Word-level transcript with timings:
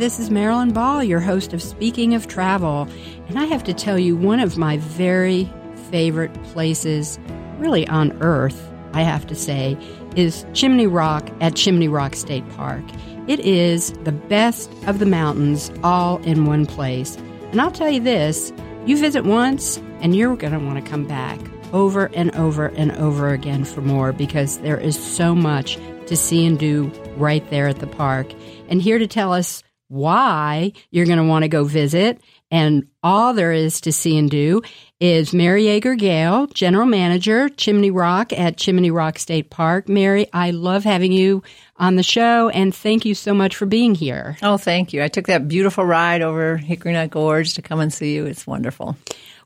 Hi, 0.00 0.04
this 0.06 0.18
is 0.18 0.30
Marilyn 0.30 0.72
Ball, 0.72 1.04
your 1.04 1.20
host 1.20 1.52
of 1.52 1.60
Speaking 1.60 2.14
of 2.14 2.26
Travel. 2.26 2.88
And 3.28 3.38
I 3.38 3.44
have 3.44 3.62
to 3.64 3.74
tell 3.74 3.98
you, 3.98 4.16
one 4.16 4.40
of 4.40 4.56
my 4.56 4.78
very 4.78 5.46
favorite 5.90 6.32
places, 6.44 7.18
really 7.58 7.86
on 7.86 8.12
earth, 8.22 8.72
I 8.94 9.02
have 9.02 9.26
to 9.26 9.34
say, 9.34 9.76
is 10.16 10.46
Chimney 10.54 10.86
Rock 10.86 11.28
at 11.42 11.54
Chimney 11.54 11.86
Rock 11.86 12.16
State 12.16 12.48
Park. 12.56 12.82
It 13.28 13.40
is 13.40 13.92
the 14.04 14.12
best 14.12 14.72
of 14.86 15.00
the 15.00 15.04
mountains 15.04 15.70
all 15.84 16.16
in 16.22 16.46
one 16.46 16.64
place. 16.64 17.16
And 17.52 17.60
I'll 17.60 17.70
tell 17.70 17.90
you 17.90 18.00
this 18.00 18.54
you 18.86 18.96
visit 18.96 19.26
once, 19.26 19.76
and 20.00 20.16
you're 20.16 20.34
going 20.34 20.54
to 20.54 20.60
want 20.60 20.82
to 20.82 20.90
come 20.90 21.04
back 21.04 21.38
over 21.74 22.06
and 22.14 22.34
over 22.36 22.68
and 22.68 22.90
over 22.92 23.28
again 23.28 23.64
for 23.64 23.82
more 23.82 24.14
because 24.14 24.60
there 24.60 24.80
is 24.80 24.98
so 24.98 25.34
much 25.34 25.76
to 26.06 26.16
see 26.16 26.46
and 26.46 26.58
do 26.58 26.90
right 27.18 27.48
there 27.50 27.68
at 27.68 27.80
the 27.80 27.86
park. 27.86 28.32
And 28.70 28.80
here 28.80 28.98
to 28.98 29.06
tell 29.06 29.34
us 29.34 29.62
why 29.90 30.72
you're 30.90 31.06
going 31.06 31.18
to 31.18 31.24
want 31.24 31.42
to 31.42 31.48
go 31.48 31.64
visit 31.64 32.20
and 32.50 32.86
all 33.02 33.32
there 33.32 33.52
is 33.52 33.80
to 33.82 33.92
see 33.92 34.16
and 34.16 34.30
do 34.30 34.62
is 34.98 35.32
Mary 35.32 35.66
Jaeger-Gale, 35.66 36.48
General 36.48 36.86
Manager, 36.86 37.48
Chimney 37.48 37.90
Rock 37.90 38.32
at 38.32 38.56
Chimney 38.56 38.90
Rock 38.90 39.18
State 39.18 39.50
Park. 39.50 39.88
Mary, 39.88 40.26
I 40.32 40.50
love 40.50 40.84
having 40.84 41.12
you 41.12 41.42
on 41.76 41.96
the 41.96 42.02
show 42.02 42.48
and 42.50 42.74
thank 42.74 43.04
you 43.04 43.14
so 43.14 43.34
much 43.34 43.56
for 43.56 43.66
being 43.66 43.94
here. 43.94 44.36
Oh, 44.42 44.56
thank 44.56 44.92
you. 44.92 45.02
I 45.02 45.08
took 45.08 45.26
that 45.26 45.48
beautiful 45.48 45.84
ride 45.84 46.22
over 46.22 46.56
Hickory 46.56 46.92
Nut 46.92 47.10
Gorge 47.10 47.54
to 47.54 47.62
come 47.62 47.80
and 47.80 47.92
see 47.92 48.14
you. 48.14 48.26
It's 48.26 48.46
wonderful. 48.46 48.96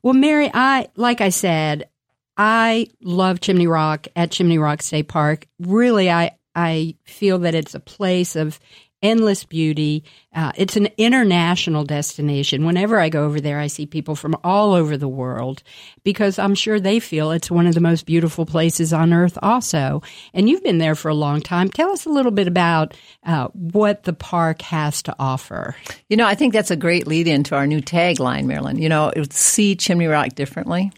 Well, 0.02 0.14
Mary, 0.14 0.50
I 0.52 0.88
like 0.96 1.22
I 1.22 1.30
said, 1.30 1.88
I 2.36 2.88
love 3.02 3.40
Chimney 3.40 3.66
Rock 3.66 4.08
at 4.14 4.30
Chimney 4.30 4.58
Rock 4.58 4.82
State 4.82 5.08
Park. 5.08 5.46
Really, 5.58 6.10
I 6.10 6.32
I 6.54 6.96
feel 7.04 7.40
that 7.40 7.54
it's 7.54 7.74
a 7.74 7.80
place 7.80 8.36
of 8.36 8.60
endless 9.04 9.44
beauty. 9.44 10.02
Uh, 10.34 10.50
it's 10.56 10.76
an 10.76 10.88
international 10.96 11.84
destination. 11.84 12.64
Whenever 12.64 12.98
I 12.98 13.10
go 13.10 13.24
over 13.24 13.40
there, 13.40 13.60
I 13.60 13.68
see 13.68 13.86
people 13.86 14.16
from 14.16 14.34
all 14.42 14.72
over 14.72 14.96
the 14.96 15.06
world 15.06 15.62
because 16.02 16.38
I'm 16.38 16.54
sure 16.54 16.80
they 16.80 16.98
feel 16.98 17.30
it's 17.30 17.50
one 17.50 17.66
of 17.66 17.74
the 17.74 17.80
most 17.80 18.06
beautiful 18.06 18.46
places 18.46 18.92
on 18.92 19.12
earth, 19.12 19.38
also. 19.42 20.02
And 20.32 20.48
you've 20.48 20.64
been 20.64 20.78
there 20.78 20.94
for 20.94 21.10
a 21.10 21.14
long 21.14 21.42
time. 21.42 21.68
Tell 21.68 21.90
us 21.90 22.06
a 22.06 22.10
little 22.10 22.32
bit 22.32 22.48
about 22.48 22.96
uh, 23.24 23.48
what 23.52 24.04
the 24.04 24.14
park 24.14 24.62
has 24.62 25.02
to 25.02 25.14
offer. 25.18 25.76
You 26.08 26.16
know, 26.16 26.26
I 26.26 26.34
think 26.34 26.54
that's 26.54 26.70
a 26.70 26.76
great 26.76 27.06
lead 27.06 27.28
into 27.28 27.54
our 27.54 27.66
new 27.66 27.82
tagline, 27.82 28.46
Marilyn. 28.46 28.80
You 28.80 28.88
know, 28.88 29.12
see 29.30 29.76
Chimney 29.76 30.06
Rock 30.06 30.34
differently. 30.34 30.90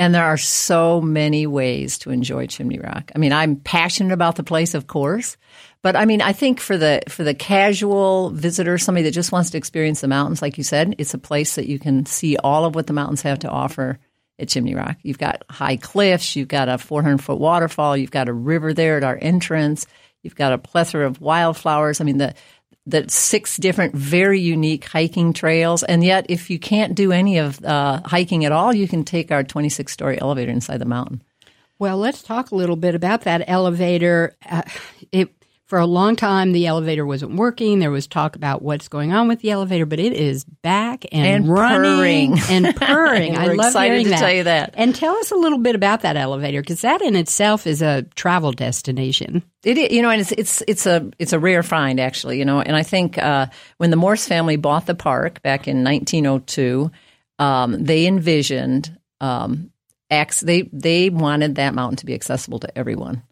And 0.00 0.14
there 0.14 0.24
are 0.24 0.38
so 0.38 1.02
many 1.02 1.46
ways 1.46 1.98
to 1.98 2.10
enjoy 2.10 2.46
Chimney 2.46 2.78
Rock. 2.78 3.12
I 3.14 3.18
mean, 3.18 3.34
I'm 3.34 3.56
passionate 3.56 4.14
about 4.14 4.36
the 4.36 4.42
place, 4.42 4.72
of 4.72 4.86
course, 4.86 5.36
but 5.82 5.96
I 5.96 6.04
mean, 6.04 6.20
I 6.20 6.32
think 6.32 6.60
for 6.60 6.76
the 6.76 7.00
for 7.08 7.24
the 7.24 7.34
casual 7.34 8.30
visitor, 8.30 8.76
somebody 8.76 9.04
that 9.04 9.12
just 9.12 9.32
wants 9.32 9.50
to 9.50 9.58
experience 9.58 10.00
the 10.00 10.08
mountains, 10.08 10.42
like 10.42 10.58
you 10.58 10.64
said, 10.64 10.94
it's 10.98 11.14
a 11.14 11.18
place 11.18 11.54
that 11.54 11.66
you 11.66 11.78
can 11.78 12.04
see 12.06 12.36
all 12.36 12.64
of 12.64 12.74
what 12.74 12.86
the 12.86 12.92
mountains 12.92 13.22
have 13.22 13.38
to 13.40 13.48
offer 13.48 13.98
at 14.38 14.48
Chimney 14.48 14.74
Rock. 14.74 14.96
You've 15.02 15.18
got 15.18 15.44
high 15.48 15.76
cliffs, 15.76 16.36
you've 16.36 16.48
got 16.48 16.68
a 16.68 16.78
400 16.78 17.22
foot 17.22 17.38
waterfall, 17.38 17.96
you've 17.96 18.10
got 18.10 18.28
a 18.28 18.32
river 18.32 18.74
there 18.74 18.98
at 18.98 19.04
our 19.04 19.18
entrance, 19.20 19.86
you've 20.22 20.34
got 20.34 20.52
a 20.52 20.58
plethora 20.58 21.06
of 21.06 21.20
wildflowers. 21.20 22.00
I 22.00 22.04
mean, 22.04 22.18
the 22.18 22.34
the 22.86 23.04
six 23.08 23.56
different 23.56 23.94
very 23.94 24.40
unique 24.40 24.84
hiking 24.84 25.32
trails. 25.32 25.82
And 25.82 26.02
yet, 26.02 26.26
if 26.28 26.50
you 26.50 26.58
can't 26.58 26.94
do 26.94 27.12
any 27.12 27.38
of 27.38 27.62
uh, 27.64 28.00
hiking 28.04 28.44
at 28.44 28.52
all, 28.52 28.74
you 28.74 28.88
can 28.88 29.04
take 29.04 29.30
our 29.30 29.44
26 29.44 29.92
story 29.92 30.20
elevator 30.20 30.50
inside 30.50 30.78
the 30.78 30.86
mountain. 30.86 31.22
Well, 31.78 31.98
let's 31.98 32.22
talk 32.22 32.50
a 32.50 32.54
little 32.54 32.76
bit 32.76 32.94
about 32.94 33.22
that 33.22 33.44
elevator. 33.46 34.34
Uh, 34.48 34.62
it 35.12 35.39
for 35.70 35.78
a 35.78 35.86
long 35.86 36.16
time 36.16 36.50
the 36.50 36.66
elevator 36.66 37.06
wasn't 37.06 37.36
working. 37.36 37.78
There 37.78 37.92
was 37.92 38.08
talk 38.08 38.34
about 38.34 38.60
what's 38.60 38.88
going 38.88 39.12
on 39.12 39.28
with 39.28 39.38
the 39.38 39.52
elevator, 39.52 39.86
but 39.86 40.00
it 40.00 40.12
is 40.12 40.42
back 40.42 41.06
and, 41.12 41.44
and 41.44 41.48
running 41.48 42.36
purring. 42.36 42.64
and 42.64 42.76
purring. 42.76 43.38
I 43.38 43.46
love 43.46 43.68
excited 43.68 43.92
hearing 43.92 44.04
to 44.06 44.10
that. 44.10 44.18
tell 44.18 44.32
you 44.32 44.42
that. 44.42 44.74
And 44.74 44.96
tell 44.96 45.16
us 45.18 45.30
a 45.30 45.36
little 45.36 45.58
bit 45.58 45.76
about 45.76 46.00
that 46.00 46.16
elevator 46.16 46.60
because 46.60 46.80
that 46.80 47.00
in 47.02 47.14
itself 47.14 47.68
is 47.68 47.82
a 47.82 48.02
travel 48.16 48.50
destination. 48.50 49.44
It 49.62 49.78
is, 49.78 49.92
you 49.92 50.02
know, 50.02 50.10
and 50.10 50.20
it's 50.20 50.32
it's 50.32 50.60
it's 50.66 50.86
a 50.86 51.08
it's 51.20 51.32
a 51.32 51.38
rare 51.38 51.62
find 51.62 52.00
actually, 52.00 52.40
you 52.40 52.44
know. 52.44 52.60
And 52.60 52.74
I 52.74 52.82
think 52.82 53.16
uh, 53.16 53.46
when 53.76 53.90
the 53.90 53.96
Morse 53.96 54.26
family 54.26 54.56
bought 54.56 54.86
the 54.86 54.96
park 54.96 55.40
back 55.42 55.68
in 55.68 55.84
1902, 55.84 56.90
um, 57.38 57.84
they 57.84 58.08
envisioned 58.08 58.98
um, 59.20 59.70
they 60.42 60.68
they 60.72 61.10
wanted 61.10 61.54
that 61.54 61.74
mountain 61.74 61.98
to 61.98 62.06
be 62.06 62.14
accessible 62.14 62.58
to 62.58 62.76
everyone. 62.76 63.22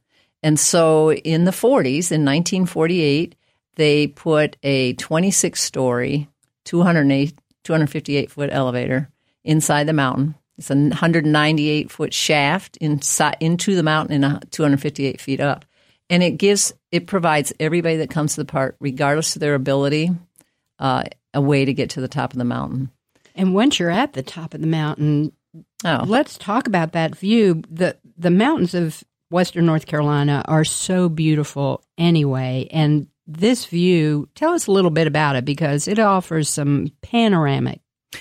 And 0.43 0.59
so 0.59 1.12
in 1.12 1.44
the 1.44 1.50
40s, 1.50 2.12
in 2.12 2.25
1948, 2.25 3.34
they 3.76 4.06
put 4.09 4.56
a 4.62 4.94
26 4.94 5.60
story, 5.60 6.28
258 6.65 8.31
foot 8.31 8.50
elevator 8.53 9.09
inside 9.44 9.84
the 9.84 9.93
mountain. 9.93 10.34
It's 10.59 10.71
a 10.71 10.75
198 10.75 11.91
foot 11.91 12.12
shaft 12.12 12.76
inside, 12.78 13.37
into 13.41 13.76
the 13.76 13.82
mountain 13.82 14.25
and 14.25 14.50
258 14.50 15.21
feet 15.21 15.41
up. 15.41 15.65
And 16.10 16.22
it 16.22 16.32
gives, 16.32 16.72
it 16.91 17.06
provides 17.06 17.53
everybody 17.60 17.97
that 17.99 18.10
comes 18.10 18.34
to 18.34 18.41
the 18.41 18.50
park, 18.50 18.76
regardless 18.81 19.37
of 19.37 19.41
their 19.41 19.55
ability, 19.55 20.10
uh, 20.78 21.05
a 21.34 21.41
way 21.41 21.65
to 21.65 21.72
get 21.72 21.91
to 21.91 22.00
the 22.00 22.09
top 22.09 22.32
of 22.32 22.38
the 22.38 22.44
mountain. 22.44 22.91
And 23.34 23.55
once 23.55 23.78
you're 23.78 23.91
at 23.91 24.15
the 24.15 24.22
top 24.22 24.55
of 24.55 24.60
the 24.60 24.66
mountain, 24.66 25.32
oh. 25.84 26.05
let's 26.06 26.37
talk 26.38 26.66
about 26.66 26.93
that 26.93 27.15
view. 27.15 27.62
The 27.70 27.97
the 28.16 28.32
mountains 28.32 28.75
of 28.75 29.05
Western 29.31 29.66
North 29.66 29.87
Carolina 29.87 30.43
are 30.47 30.65
so 30.65 31.09
beautiful 31.09 31.84
anyway. 31.97 32.69
And 32.71 33.09
this 33.27 33.66
view, 33.66 34.28
tell 34.34 34.55
us 34.55 34.66
a 34.66 34.72
little 34.72 34.91
bit 34.91 35.06
about 35.06 35.37
it 35.37 35.44
because 35.44 35.87
it 35.87 35.99
offers 35.99 36.49
some 36.49 36.89
panoramic. 37.03 37.81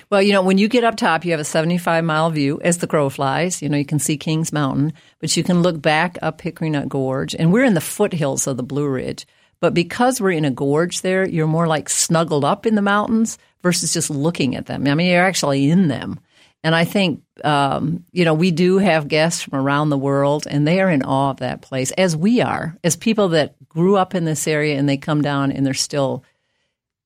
Well, 0.09 0.21
you 0.21 0.33
know, 0.33 0.41
when 0.41 0.57
you 0.57 0.67
get 0.67 0.83
up 0.83 0.97
top, 0.97 1.23
you 1.23 1.31
have 1.31 1.39
a 1.39 1.45
75 1.45 2.03
mile 2.03 2.29
view 2.29 2.59
as 2.61 2.79
the 2.79 2.87
crow 2.87 3.09
flies. 3.09 3.61
You 3.61 3.69
know, 3.69 3.77
you 3.77 3.85
can 3.85 3.99
see 3.99 4.17
Kings 4.17 4.51
Mountain, 4.51 4.93
but 5.19 5.35
you 5.37 5.43
can 5.43 5.61
look 5.61 5.81
back 5.81 6.17
up 6.21 6.41
Hickory 6.41 6.69
Nut 6.69 6.89
Gorge. 6.89 7.35
And 7.35 7.53
we're 7.53 7.63
in 7.63 7.73
the 7.73 7.81
foothills 7.81 8.47
of 8.47 8.57
the 8.57 8.63
Blue 8.63 8.87
Ridge. 8.87 9.25
But 9.59 9.73
because 9.73 10.21
we're 10.21 10.31
in 10.31 10.45
a 10.45 10.51
gorge 10.51 11.01
there, 11.01 11.27
you're 11.27 11.47
more 11.47 11.67
like 11.67 11.89
snuggled 11.89 12.45
up 12.45 12.65
in 12.65 12.75
the 12.75 12.81
mountains 12.81 13.37
versus 13.63 13.93
just 13.93 14.09
looking 14.09 14.55
at 14.55 14.67
them. 14.67 14.85
I 14.87 14.93
mean, 14.93 15.07
you're 15.07 15.25
actually 15.25 15.69
in 15.69 15.87
them. 15.87 16.19
And 16.67 16.75
I 16.75 16.83
think, 16.83 17.21
um, 17.45 18.03
you 18.11 18.25
know, 18.25 18.33
we 18.33 18.51
do 18.51 18.77
have 18.77 19.07
guests 19.07 19.41
from 19.41 19.57
around 19.57 19.89
the 19.89 19.97
world, 19.97 20.45
and 20.49 20.67
they 20.67 20.81
are 20.81 20.89
in 20.89 21.01
awe 21.01 21.29
of 21.29 21.37
that 21.37 21.61
place, 21.61 21.91
as 21.91 22.13
we 22.13 22.41
are, 22.41 22.75
as 22.83 22.97
people 22.97 23.29
that 23.29 23.55
grew 23.69 23.95
up 23.95 24.13
in 24.13 24.25
this 24.25 24.49
area 24.49 24.77
and 24.77 24.89
they 24.89 24.97
come 24.97 25.21
down 25.21 25.53
and 25.53 25.65
they're 25.65 25.73
still 25.73 26.25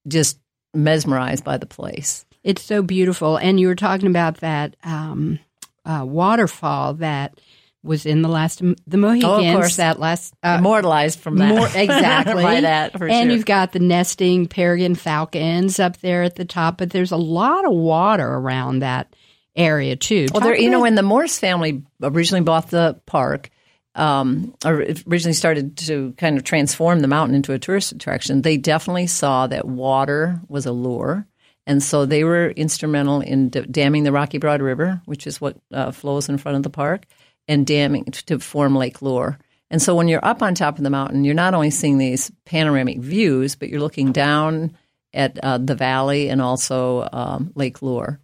just 0.08 0.40
mesmerized 0.74 1.44
by 1.44 1.58
the 1.58 1.68
place. 1.68 2.26
It's 2.44 2.64
so 2.64 2.82
beautiful. 2.82 3.38
And 3.38 3.60
you 3.60 3.68
were 3.68 3.76
talking 3.76 4.08
about 4.08 4.38
that 4.38 4.76
um, 4.84 5.38
uh, 5.86 6.06
waterfall 6.08 6.96
that 6.96 7.40
was 7.84 8.08
in 8.08 8.24
the 8.24 8.30
last 8.30 8.64
the 8.88 8.98
Mohicans. 8.98 9.32
Oh, 9.32 9.46
of 9.48 9.54
course. 9.54 9.76
That 9.76 10.00
last 10.00 10.34
uh, 10.42 10.56
immortalized 10.58 11.20
from 11.20 11.38
that. 11.38 11.50
More, 11.50 11.68
exactly 11.76 12.42
by 12.42 12.62
that. 12.62 12.94
and 12.96 13.00
sure. 13.00 13.20
you've 13.20 13.32
you've 13.32 13.46
got 13.46 13.74
the 13.74 13.80
nesting 13.80 14.48
peregrine 14.48 14.96
falcons 14.96 15.80
up 15.80 15.98
there 15.98 16.24
at 16.24 16.36
the 16.36 16.46
top, 16.46 16.80
but 16.80 16.90
there's 16.90 17.12
a 17.12 17.18
lot 17.18 17.64
of 17.64 17.74
water 17.74 18.28
around 18.28 18.80
that 18.80 19.16
area 19.56 19.96
too. 19.96 20.28
Well, 20.34 20.42
there, 20.42 20.56
you 20.56 20.70
know, 20.70 20.82
when 20.82 20.96
the 20.96 21.04
Morse 21.04 21.38
family 21.38 21.84
originally 22.02 22.44
bought 22.44 22.70
the 22.70 23.00
park, 23.06 23.50
um, 23.96 24.56
or 24.64 24.86
originally 25.08 25.34
started 25.34 25.78
to 25.78 26.14
kind 26.18 26.38
of 26.38 26.44
transform 26.44 27.00
the 27.00 27.08
mountain 27.08 27.36
into 27.36 27.54
a 27.54 27.60
tourist 27.60 27.92
attraction, 27.92 28.42
they 28.42 28.58
definitely 28.58 29.08
saw 29.08 29.48
that 29.48 29.68
water 29.68 30.40
was 30.48 30.66
a 30.66 30.72
lure. 30.72 31.28
And 31.68 31.84
so 31.84 32.06
they 32.06 32.24
were 32.24 32.50
instrumental 32.50 33.22
in 33.22 33.50
d- 33.50 33.62
damming 33.70 34.04
the 34.04 34.12
Rocky 34.12 34.38
Broad 34.38 34.62
River, 34.62 35.02
which 35.06 35.28
is 35.28 35.40
what 35.40 35.58
uh, 35.72 35.92
flows 35.92 36.30
in 36.30 36.38
front 36.38 36.58
of 36.58 36.64
the 36.64 36.70
park, 36.70 37.06
and 37.48 37.68
damming 37.68 38.06
to 38.06 38.40
form 38.40 38.76
Lake 38.76 39.02
Lure. 39.02 39.38
And 39.70 39.82
so 39.82 39.96
when 39.96 40.08
you're 40.08 40.26
up 40.26 40.42
on 40.42 40.56
top 40.56 40.78
of 40.78 40.84
the 40.84 40.90
mountain, 40.90 41.24
you're 41.24 41.34
not 41.34 41.54
only 41.54 41.70
seeing 41.70 41.98
these 41.98 42.32
panoramic 42.46 43.00
views, 43.00 43.56
but 43.56 43.70
you're 43.70 43.80
looking 43.80 44.12
down 44.12 44.76
at 45.14 45.38
uh, 45.44 45.60
the 45.60 45.76
valley 45.76 46.30
and 46.30 46.42
also 46.42 47.08
um, 47.12 47.52
Lake 47.56 47.82
Lure 47.82 48.20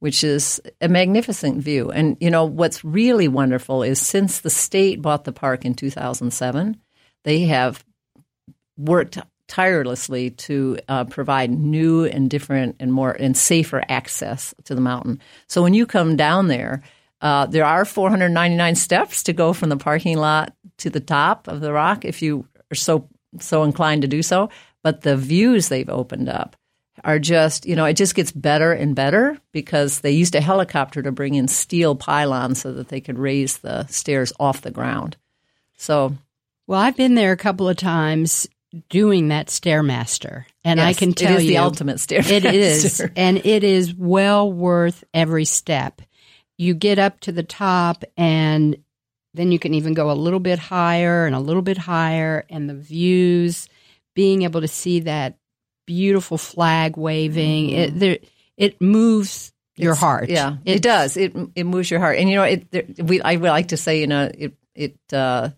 which 0.00 0.24
is 0.24 0.60
a 0.80 0.88
magnificent 0.88 1.62
view. 1.62 1.90
And, 1.90 2.16
you 2.20 2.30
know, 2.30 2.44
what's 2.44 2.84
really 2.84 3.28
wonderful 3.28 3.82
is 3.82 4.00
since 4.00 4.40
the 4.40 4.50
state 4.50 5.00
bought 5.00 5.24
the 5.24 5.32
park 5.32 5.64
in 5.64 5.74
2007, 5.74 6.80
they 7.24 7.40
have 7.40 7.84
worked 8.76 9.18
tirelessly 9.46 10.30
to 10.30 10.78
uh, 10.88 11.04
provide 11.04 11.50
new 11.50 12.04
and 12.04 12.30
different 12.30 12.76
and 12.80 12.92
more 12.92 13.12
and 13.12 13.36
safer 13.36 13.82
access 13.88 14.54
to 14.64 14.74
the 14.74 14.80
mountain. 14.80 15.20
So 15.48 15.62
when 15.62 15.74
you 15.74 15.86
come 15.86 16.16
down 16.16 16.48
there, 16.48 16.82
uh, 17.20 17.46
there 17.46 17.66
are 17.66 17.84
499 17.84 18.76
steps 18.76 19.24
to 19.24 19.32
go 19.32 19.52
from 19.52 19.68
the 19.68 19.76
parking 19.76 20.16
lot 20.16 20.54
to 20.78 20.88
the 20.88 21.00
top 21.00 21.48
of 21.48 21.60
the 21.60 21.72
rock 21.72 22.04
if 22.04 22.22
you 22.22 22.46
are 22.72 22.76
so 22.76 23.08
so 23.38 23.62
inclined 23.62 24.02
to 24.02 24.08
do 24.08 24.22
so. 24.22 24.48
But 24.82 25.02
the 25.02 25.16
views 25.16 25.68
they've 25.68 25.88
opened 25.88 26.28
up 26.28 26.56
are 27.04 27.18
just, 27.18 27.66
you 27.66 27.76
know, 27.76 27.84
it 27.84 27.94
just 27.94 28.14
gets 28.14 28.32
better 28.32 28.72
and 28.72 28.94
better 28.94 29.38
because 29.52 30.00
they 30.00 30.10
used 30.10 30.34
a 30.34 30.40
helicopter 30.40 31.02
to 31.02 31.12
bring 31.12 31.34
in 31.34 31.48
steel 31.48 31.94
pylons 31.94 32.60
so 32.60 32.72
that 32.72 32.88
they 32.88 33.00
could 33.00 33.18
raise 33.18 33.58
the 33.58 33.86
stairs 33.86 34.32
off 34.38 34.62
the 34.62 34.70
ground. 34.70 35.16
So, 35.76 36.14
well, 36.66 36.80
I've 36.80 36.96
been 36.96 37.14
there 37.14 37.32
a 37.32 37.36
couple 37.36 37.68
of 37.68 37.76
times 37.76 38.48
doing 38.88 39.28
that 39.28 39.48
stairmaster, 39.48 40.44
and 40.64 40.78
Yes, 40.78 40.86
I 40.86 40.98
can 40.98 41.12
tell 41.12 41.32
it 41.32 41.38
is 41.38 41.44
you 41.44 41.50
the 41.50 41.58
ultimate 41.58 41.96
stairmaster. 41.96 42.30
It 42.30 42.44
is, 42.44 43.02
and 43.16 43.44
it 43.44 43.64
is 43.64 43.94
well 43.94 44.52
worth 44.52 45.02
every 45.12 45.44
step. 45.44 46.02
You 46.56 46.74
get 46.74 46.98
up 46.98 47.20
to 47.20 47.32
the 47.32 47.42
top, 47.42 48.04
and 48.16 48.76
then 49.34 49.50
you 49.50 49.58
can 49.58 49.74
even 49.74 49.94
go 49.94 50.10
a 50.10 50.12
little 50.12 50.38
bit 50.40 50.58
higher 50.58 51.26
and 51.26 51.34
a 51.34 51.40
little 51.40 51.62
bit 51.62 51.78
higher, 51.78 52.44
and 52.48 52.68
the 52.68 52.74
views, 52.74 53.68
being 54.14 54.42
able 54.42 54.60
to 54.60 54.68
see 54.68 55.00
that 55.00 55.36
beautiful 55.94 56.38
flag 56.38 56.96
waving, 56.96 57.70
it 57.70 57.98
there, 57.98 58.18
it 58.56 58.80
moves 58.80 59.52
your 59.76 59.92
It's- 59.92 60.00
heart. 60.00 60.28
Yeah, 60.30 60.56
it 60.64 60.82
does. 60.82 61.16
It 61.16 61.34
it 61.56 61.64
moves 61.64 61.90
your 61.90 61.98
heart, 62.00 62.18
and 62.18 62.28
you 62.28 62.36
know, 62.36 62.44
it. 62.44 62.70
There, 62.70 62.84
we 63.02 63.20
I 63.20 63.34
would 63.36 63.48
like 63.48 63.68
to 63.68 63.76
say, 63.76 64.00
you 64.00 64.06
know, 64.06 64.30
it 64.32 64.52
it. 64.74 64.96
Uh, 65.12 65.50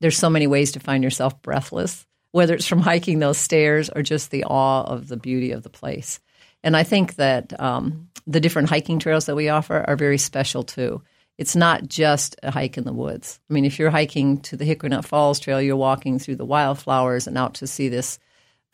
there's 0.00 0.16
so 0.18 0.30
many 0.30 0.46
ways 0.46 0.72
to 0.72 0.80
find 0.80 1.02
yourself 1.02 1.40
breathless, 1.42 2.06
whether 2.32 2.54
it's 2.54 2.66
from 2.68 2.80
hiking 2.80 3.18
those 3.18 3.38
stairs 3.38 3.90
or 3.90 4.02
just 4.02 4.30
the 4.30 4.44
awe 4.44 4.84
of 4.84 5.08
the 5.08 5.16
beauty 5.16 5.52
of 5.52 5.62
the 5.62 5.70
place. 5.70 6.20
And 6.62 6.76
I 6.76 6.82
think 6.84 7.16
that 7.16 7.58
um, 7.60 8.08
the 8.26 8.40
different 8.40 8.68
hiking 8.70 8.98
trails 9.00 9.26
that 9.26 9.36
we 9.36 9.48
offer 9.48 9.84
are 9.86 9.96
very 9.96 10.18
special 10.18 10.62
too. 10.62 11.02
It's 11.36 11.56
not 11.56 11.88
just 11.88 12.36
a 12.42 12.50
hike 12.52 12.78
in 12.78 12.84
the 12.84 12.92
woods. 12.92 13.40
I 13.50 13.52
mean, 13.54 13.64
if 13.64 13.78
you're 13.78 13.90
hiking 13.90 14.40
to 14.42 14.56
the 14.56 14.64
Hickory 14.64 14.90
Nut 14.90 15.04
Falls 15.04 15.40
Trail, 15.40 15.60
you're 15.60 15.76
walking 15.76 16.18
through 16.20 16.36
the 16.36 16.44
wildflowers 16.46 17.26
and 17.26 17.36
out 17.36 17.54
to 17.54 17.66
see 17.66 17.88
this 17.88 18.18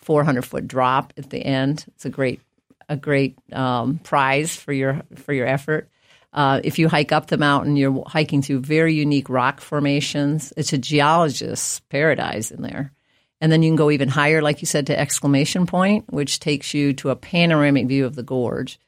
400 0.02 0.42
foot 0.42 0.66
drop 0.66 1.12
at 1.16 1.30
the 1.30 1.38
end. 1.38 1.84
It's 1.88 2.04
a 2.04 2.10
great 2.10 2.40
a 2.88 2.96
great 2.96 3.38
um, 3.52 3.98
prize 3.98 4.54
for 4.54 4.72
your 4.72 5.02
for 5.14 5.32
your 5.32 5.46
effort. 5.46 5.88
Uh, 6.32 6.60
if 6.62 6.78
you 6.78 6.88
hike 6.88 7.12
up 7.12 7.26
the 7.26 7.38
mountain, 7.38 7.76
you're 7.76 8.04
hiking 8.06 8.42
through 8.42 8.60
very 8.60 8.94
unique 8.94 9.28
rock 9.28 9.60
formations. 9.60 10.52
It's 10.56 10.72
a 10.72 10.78
geologist's 10.78 11.80
paradise 11.88 12.50
in 12.50 12.62
there. 12.62 12.92
And 13.40 13.50
then 13.50 13.62
you 13.62 13.70
can 13.70 13.76
go 13.76 13.90
even 13.90 14.08
higher, 14.08 14.42
like 14.42 14.60
you 14.60 14.66
said, 14.66 14.86
to 14.88 14.98
Exclamation 14.98 15.66
Point, 15.66 16.12
which 16.12 16.40
takes 16.40 16.74
you 16.74 16.92
to 16.94 17.10
a 17.10 17.16
panoramic 17.16 17.88
view 17.88 18.04
of 18.04 18.14
the 18.14 18.22
gorge, 18.22 18.78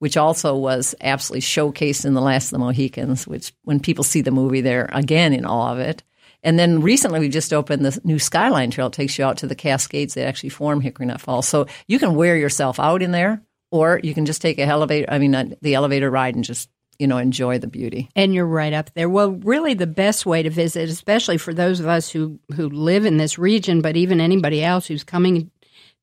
which 0.00 0.16
also 0.16 0.56
was 0.56 0.94
absolutely 1.00 1.42
showcased 1.42 2.04
in 2.04 2.14
The 2.14 2.20
Last 2.20 2.46
of 2.46 2.50
the 2.50 2.58
Mohicans, 2.58 3.26
which 3.26 3.52
when 3.62 3.80
people 3.80 4.04
see 4.04 4.20
the 4.20 4.32
movie, 4.32 4.60
they're 4.60 4.90
again 4.92 5.32
in 5.32 5.46
awe 5.46 5.72
of 5.72 5.78
it. 5.78 6.02
And 6.42 6.58
then 6.58 6.80
recently 6.80 7.20
we 7.20 7.28
just 7.28 7.52
opened 7.52 7.84
the 7.84 8.00
new 8.04 8.18
Skyline 8.18 8.70
Trail. 8.70 8.88
It 8.88 8.92
takes 8.92 9.18
you 9.18 9.24
out 9.24 9.38
to 9.38 9.46
the 9.46 9.54
Cascades 9.54 10.14
that 10.14 10.26
actually 10.26 10.48
form 10.50 10.80
Hickory 10.80 11.06
Nut 11.06 11.20
Falls. 11.20 11.48
So 11.48 11.66
you 11.86 11.98
can 11.98 12.14
wear 12.14 12.36
yourself 12.36 12.80
out 12.80 13.02
in 13.02 13.12
there, 13.12 13.42
or 13.70 14.00
you 14.02 14.12
can 14.12 14.26
just 14.26 14.42
take 14.42 14.58
a 14.58 14.62
elevator, 14.62 15.06
I 15.08 15.18
mean, 15.18 15.34
uh, 15.34 15.44
the 15.60 15.74
elevator 15.74 16.10
ride 16.10 16.34
and 16.34 16.44
just, 16.44 16.68
you 16.98 17.06
know, 17.06 17.18
enjoy 17.18 17.58
the 17.58 17.66
beauty. 17.68 18.08
And 18.14 18.34
you're 18.34 18.44
right 18.44 18.72
up 18.72 18.92
there. 18.94 19.08
Well, 19.08 19.32
really, 19.32 19.74
the 19.74 19.86
best 19.86 20.26
way 20.26 20.42
to 20.42 20.50
visit, 20.50 20.88
especially 20.88 21.38
for 21.38 21.54
those 21.54 21.80
of 21.80 21.86
us 21.86 22.10
who 22.10 22.38
who 22.54 22.68
live 22.68 23.06
in 23.06 23.16
this 23.16 23.38
region, 23.38 23.80
but 23.80 23.96
even 23.96 24.20
anybody 24.20 24.62
else 24.62 24.86
who's 24.86 25.04
coming 25.04 25.50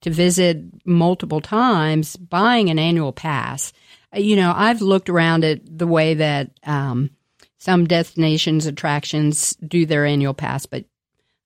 to 0.02 0.10
visit 0.10 0.58
multiple 0.86 1.42
times, 1.42 2.16
buying 2.16 2.70
an 2.70 2.80
annual 2.80 3.12
pass. 3.12 3.72
Uh, 4.16 4.20
You 4.20 4.36
know, 4.38 4.54
I've 4.56 4.82
looked 4.82 5.10
around 5.10 5.44
at 5.44 5.60
the 5.78 5.88
way 5.88 6.16
that 6.16 6.52
um, 6.64 7.12
some 7.60 7.86
destinations 7.86 8.66
attractions 8.66 9.56
do 9.66 9.86
their 9.86 10.06
annual 10.06 10.34
pass, 10.34 10.66
but 10.66 10.86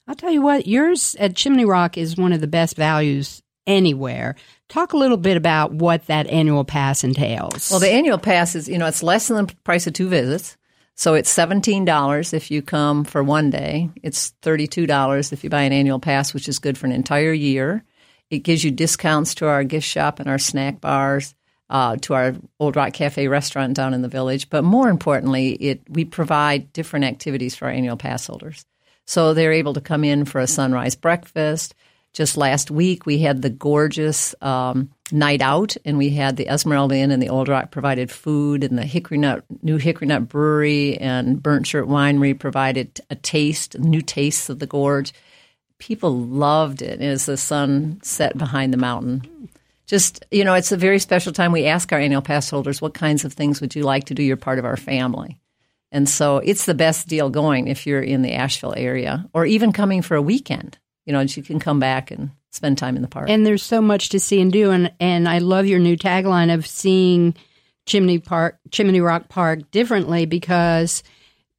I'll 0.07 0.15
tell 0.15 0.31
you 0.31 0.41
what, 0.41 0.67
yours 0.67 1.15
at 1.19 1.35
Chimney 1.35 1.65
Rock 1.65 1.97
is 1.97 2.17
one 2.17 2.33
of 2.33 2.41
the 2.41 2.47
best 2.47 2.75
values 2.75 3.41
anywhere. 3.65 4.35
Talk 4.69 4.93
a 4.93 4.97
little 4.97 5.17
bit 5.17 5.37
about 5.37 5.73
what 5.73 6.07
that 6.07 6.27
annual 6.27 6.65
pass 6.65 7.03
entails. 7.03 7.71
Well, 7.71 7.79
the 7.79 7.91
annual 7.91 8.17
pass 8.17 8.55
is, 8.55 8.67
you 8.67 8.77
know, 8.77 8.87
it's 8.87 9.03
less 9.03 9.27
than 9.27 9.45
the 9.45 9.55
price 9.63 9.87
of 9.87 9.93
two 9.93 10.09
visits. 10.09 10.57
So 10.95 11.15
it's 11.15 11.33
$17 11.33 12.33
if 12.33 12.51
you 12.51 12.61
come 12.61 13.03
for 13.03 13.23
one 13.23 13.49
day. 13.49 13.89
It's 14.03 14.33
$32 14.43 15.33
if 15.33 15.43
you 15.43 15.49
buy 15.49 15.63
an 15.63 15.73
annual 15.73 15.99
pass, 15.99 16.33
which 16.33 16.47
is 16.47 16.59
good 16.59 16.77
for 16.77 16.85
an 16.85 16.91
entire 16.91 17.33
year. 17.33 17.83
It 18.29 18.39
gives 18.39 18.63
you 18.63 18.71
discounts 18.71 19.35
to 19.35 19.47
our 19.47 19.63
gift 19.63 19.87
shop 19.87 20.19
and 20.19 20.29
our 20.29 20.37
snack 20.37 20.81
bars, 20.81 21.33
uh, 21.69 21.95
to 21.97 22.13
our 22.13 22.35
Old 22.59 22.75
Rock 22.75 22.93
Cafe 22.93 23.27
restaurant 23.27 23.75
down 23.75 23.93
in 23.93 24.01
the 24.01 24.07
village. 24.07 24.49
But 24.49 24.63
more 24.63 24.89
importantly, 24.89 25.53
it 25.53 25.81
we 25.89 26.05
provide 26.05 26.73
different 26.73 27.05
activities 27.05 27.55
for 27.55 27.65
our 27.65 27.71
annual 27.71 27.97
pass 27.97 28.27
holders. 28.27 28.65
So 29.05 29.33
they're 29.33 29.51
able 29.51 29.73
to 29.73 29.81
come 29.81 30.03
in 30.03 30.25
for 30.25 30.39
a 30.39 30.47
sunrise 30.47 30.95
breakfast. 30.95 31.75
Just 32.13 32.37
last 32.37 32.69
week, 32.69 33.07
we 33.07 33.17
had 33.17 33.41
the 33.41 33.49
gorgeous 33.49 34.35
um, 34.39 34.91
night 35.11 35.41
out, 35.41 35.75
and 35.83 35.97
we 35.97 36.11
had 36.11 36.37
the 36.37 36.47
Esmeralda 36.47 36.95
Inn 36.95 37.09
and 37.09 37.21
the 37.21 37.29
Old 37.29 37.49
Rock 37.49 37.71
provided 37.71 38.11
food, 38.11 38.63
and 38.63 38.77
the 38.77 38.85
Hickory 38.85 39.17
Nut 39.17 39.43
New 39.63 39.77
Hickory 39.77 40.07
Nut 40.07 40.29
Brewery 40.29 40.95
and 40.97 41.41
Burnt 41.41 41.65
Shirt 41.65 41.87
Winery 41.87 42.37
provided 42.37 43.01
a 43.09 43.15
taste, 43.15 43.79
new 43.79 44.01
tastes 44.01 44.47
of 44.49 44.59
the 44.59 44.67
gorge. 44.67 45.11
People 45.79 46.15
loved 46.15 46.83
it 46.83 47.01
as 47.01 47.25
the 47.25 47.35
sun 47.35 47.99
set 48.03 48.37
behind 48.37 48.71
the 48.73 48.77
mountain. 48.77 49.49
Just 49.85 50.23
you 50.31 50.43
know, 50.43 50.53
it's 50.53 50.71
a 50.71 50.77
very 50.77 50.99
special 50.99 51.33
time. 51.33 51.51
We 51.51 51.65
ask 51.65 51.91
our 51.91 51.99
annual 51.99 52.21
pass 52.21 52.49
holders, 52.49 52.81
"What 52.81 52.93
kinds 52.93 53.25
of 53.25 53.33
things 53.33 53.61
would 53.61 53.75
you 53.75 53.83
like 53.83 54.05
to 54.05 54.13
do? 54.13 54.23
You're 54.23 54.37
part 54.37 54.59
of 54.59 54.65
our 54.65 54.77
family." 54.77 55.39
And 55.91 56.09
so 56.09 56.37
it's 56.37 56.65
the 56.65 56.73
best 56.73 57.07
deal 57.07 57.29
going 57.29 57.67
if 57.67 57.85
you're 57.85 58.01
in 58.01 58.23
the 58.23 58.33
Asheville 58.33 58.73
area 58.75 59.29
or 59.33 59.45
even 59.45 59.71
coming 59.71 60.01
for 60.01 60.15
a 60.15 60.21
weekend. 60.21 60.79
You 61.05 61.13
know, 61.13 61.19
you 61.19 61.43
can 61.43 61.59
come 61.59 61.79
back 61.79 62.09
and 62.09 62.31
spend 62.49 62.77
time 62.77 62.95
in 62.95 63.01
the 63.01 63.07
park. 63.07 63.29
And 63.29 63.45
there's 63.45 63.61
so 63.61 63.81
much 63.81 64.09
to 64.09 64.19
see 64.19 64.41
and 64.41 64.51
do, 64.51 64.71
and 64.71 64.91
and 64.99 65.27
I 65.27 65.39
love 65.39 65.67
your 65.67 65.79
new 65.79 65.97
tagline 65.97 66.53
of 66.53 66.65
seeing 66.65 67.35
Chimney 67.85 68.19
Park, 68.19 68.59
Chimney 68.71 69.01
Rock 69.01 69.27
Park 69.27 69.69
differently 69.71 70.25
because 70.25 71.03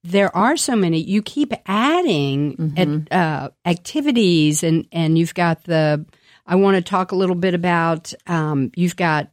there 0.02 0.34
are 0.36 0.56
so 0.56 0.74
many. 0.74 0.98
You 1.00 1.22
keep 1.22 1.52
adding 1.66 2.74
at, 3.10 3.12
uh, 3.12 3.50
activities, 3.64 4.62
and 4.62 4.86
and 4.90 5.18
you've 5.18 5.34
got 5.34 5.64
the. 5.64 6.04
I 6.46 6.56
want 6.56 6.76
to 6.76 6.82
talk 6.82 7.12
a 7.12 7.16
little 7.16 7.36
bit 7.36 7.54
about. 7.54 8.12
Um, 8.26 8.70
you've 8.74 8.96
got 8.96 9.30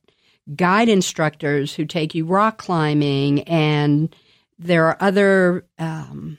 guide 0.56 0.90
instructors 0.90 1.74
who 1.74 1.86
take 1.86 2.16
you 2.16 2.26
rock 2.26 2.58
climbing, 2.58 3.44
and 3.44 4.16
there 4.60 4.86
are 4.86 4.98
other. 5.00 5.66
Um, 5.78 6.38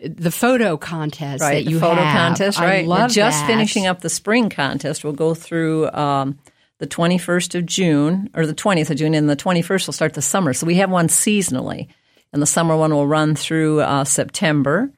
the 0.00 0.30
photo 0.30 0.76
contest 0.76 1.42
right, 1.42 1.64
that 1.64 1.70
you 1.70 1.76
the 1.78 1.80
photo 1.80 2.00
have. 2.02 2.16
contest, 2.16 2.60
I 2.60 2.66
right? 2.66 2.86
love 2.86 3.10
We're 3.10 3.14
just 3.14 3.40
that. 3.40 3.46
finishing 3.48 3.86
up 3.86 4.00
the 4.00 4.08
spring 4.08 4.48
contest. 4.48 5.02
We'll 5.02 5.12
go 5.12 5.34
through 5.34 5.90
um, 5.90 6.38
the 6.78 6.86
21st 6.86 7.56
of 7.56 7.66
June 7.66 8.30
or 8.34 8.46
the 8.46 8.54
20th 8.54 8.90
of 8.90 8.96
June, 8.96 9.14
and 9.14 9.28
the 9.28 9.36
21st 9.36 9.86
will 9.86 9.92
start 9.92 10.14
the 10.14 10.22
summer. 10.22 10.52
So 10.52 10.66
we 10.66 10.76
have 10.76 10.90
one 10.90 11.08
seasonally, 11.08 11.88
and 12.32 12.40
the 12.40 12.46
summer 12.46 12.76
one 12.76 12.94
will 12.94 13.06
run 13.06 13.34
through 13.34 13.80
uh, 13.80 14.04
September. 14.04 14.92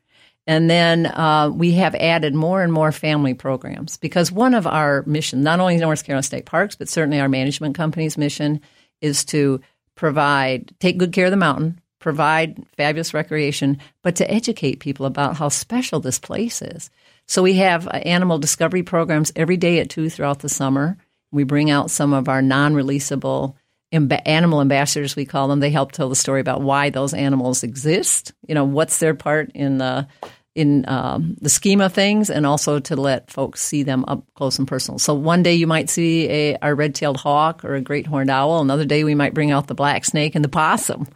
And 0.47 0.68
then 0.68 1.06
uh, 1.06 1.50
we 1.54 1.73
have 1.73 1.94
added 1.94 2.35
more 2.35 2.62
and 2.62 2.73
more 2.73 2.92
family 2.92 3.35
programs 3.35 3.97
because 3.99 4.32
one 4.32 4.54
of 4.54 4.66
our 4.66 5.04
missions, 5.06 5.44
not 5.44 5.61
only 5.61 5.76
North 5.76 6.04
Carolina 6.04 6.23
State 6.23 6.47
Parks, 6.47 6.75
but 6.76 6.88
certainly 6.88 7.20
our 7.20 7.28
management 7.28 7.76
company's 7.76 8.18
mission, 8.18 8.61
is 9.00 9.25
to 9.26 9.61
provide, 9.94 10.75
take 10.80 10.99
good 10.99 11.12
care 11.12 11.26
of 11.26 11.30
the 11.30 11.37
mountain, 11.37 11.80
provide 11.99 12.64
fabulous 12.76 13.12
recreation, 13.14 13.78
but 14.02 14.16
to 14.16 14.30
educate 14.30 14.80
people 14.80 15.06
about 15.06 15.37
how 15.37 15.49
special 15.49 16.00
this 16.00 16.18
place 16.18 16.62
is. 16.62 16.90
So 17.28 17.42
we 17.42 17.54
have 17.54 17.87
uh, 17.87 17.90
animal 17.90 18.38
discovery 18.38 18.82
programs 18.82 19.32
every 19.37 19.56
day 19.56 19.78
at 19.78 19.90
two 19.90 20.11
throughout 20.11 20.40
the 20.40 20.49
summer. 20.49 20.97
We 21.30 21.44
bring 21.44 21.70
out 21.70 21.90
some 21.90 22.12
of 22.12 22.28
our 22.28 22.42
non-releasable 22.42 23.54
amb- 23.54 23.59
animal 23.92 24.61
ambassadors, 24.61 25.16
we 25.16 25.25
call 25.25 25.49
them. 25.49 25.61
They 25.61 25.70
help 25.70 25.92
tell 25.92 26.09
the 26.09 26.16
story 26.16 26.40
about 26.40 26.62
why 26.62 26.90
those 26.90 27.12
animals 27.14 27.62
exist. 27.62 28.32
You 28.47 28.54
know, 28.54 28.64
what's 28.64 28.99
their 28.99 29.14
part 29.14 29.50
in 29.54 29.78
the 29.78 30.06
in 30.54 30.85
um, 30.88 31.37
the 31.40 31.49
scheme 31.49 31.80
of 31.80 31.92
things, 31.92 32.28
and 32.28 32.44
also 32.44 32.80
to 32.80 32.97
let 32.97 33.30
folks 33.30 33.62
see 33.62 33.85
them 33.85 34.04
up 34.09 34.25
close 34.35 34.59
and 34.59 34.66
personal. 34.66 34.99
So 34.99 35.14
one 35.14 35.44
day 35.44 35.54
you 35.54 35.66
might 35.68 35.88
see 35.88 36.28
a, 36.28 36.59
a 36.61 36.75
red-tailed 36.75 37.18
hawk 37.18 37.64
or 37.64 37.76
a 37.76 37.80
great 37.80 38.06
horned 38.06 38.30
owl. 38.30 38.61
Another 38.61 38.85
day 38.85 39.04
we 39.04 39.14
might 39.14 39.32
bring 39.32 39.52
out 39.52 39.68
the 39.68 39.75
black 39.75 40.04
snake 40.04 40.35
and 40.35 40.44
the 40.44 40.49
possum. 40.49 41.06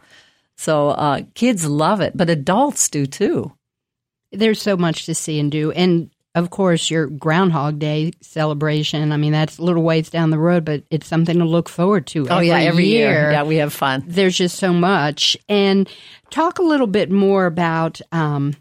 So 0.55 0.89
uh, 0.89 1.21
kids 1.33 1.65
love 1.65 1.99
it, 1.99 2.15
but 2.15 2.29
adults 2.29 2.89
do 2.89 3.05
too. 3.05 3.51
there's 4.31 4.61
so 4.61 4.77
much 4.77 5.05
to 5.05 5.15
see 5.15 5.39
and 5.39 5.51
do. 5.51 5.71
And 5.71 6.09
of 6.35 6.49
course, 6.49 6.91
your 6.91 7.07
Groundhog 7.07 7.79
Day 7.79 8.11
celebration. 8.21 9.13
I 9.13 9.17
mean, 9.17 9.31
that's 9.31 9.57
a 9.57 9.63
little 9.63 9.83
ways 9.83 10.09
down 10.09 10.29
the 10.29 10.37
road, 10.37 10.65
but 10.65 10.83
it's 10.91 11.07
something 11.07 11.39
to 11.39 11.45
look 11.45 11.69
forward 11.69 12.05
to. 12.07 12.27
Oh 12.29 12.39
yeah, 12.39 12.59
every 12.59 12.87
year. 12.87 13.31
Yeah, 13.31 13.43
we 13.43 13.55
have 13.55 13.73
fun. 13.73 14.03
There's 14.05 14.37
just 14.37 14.57
so 14.57 14.73
much. 14.73 15.37
And 15.47 15.89
talk 16.29 16.59
a 16.59 16.63
little 16.63 16.87
bit 16.87 17.09
more 17.09 17.45
about. 17.45 18.01
Um, 18.11 18.53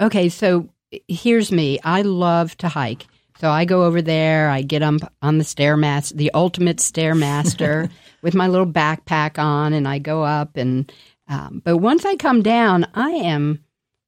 okay, 0.00 0.30
so 0.30 0.70
here's 1.06 1.52
me. 1.52 1.78
I 1.84 2.00
love 2.00 2.56
to 2.58 2.68
hike. 2.68 3.06
So 3.40 3.50
I 3.50 3.66
go 3.66 3.84
over 3.84 4.00
there. 4.00 4.48
I 4.48 4.62
get 4.62 4.82
up 4.82 4.94
on 5.20 5.36
the 5.36 5.44
stairmaster, 5.44 6.16
the 6.16 6.32
ultimate 6.32 6.78
stairmaster, 6.78 7.90
with 8.22 8.34
my 8.34 8.48
little 8.48 8.66
backpack 8.66 9.38
on, 9.38 9.74
and 9.74 9.86
I 9.86 9.98
go 9.98 10.24
up. 10.24 10.56
And 10.56 10.90
um, 11.28 11.60
but 11.62 11.76
once 11.76 12.06
I 12.06 12.16
come 12.16 12.42
down, 12.42 12.86
I 12.94 13.10
am 13.10 13.62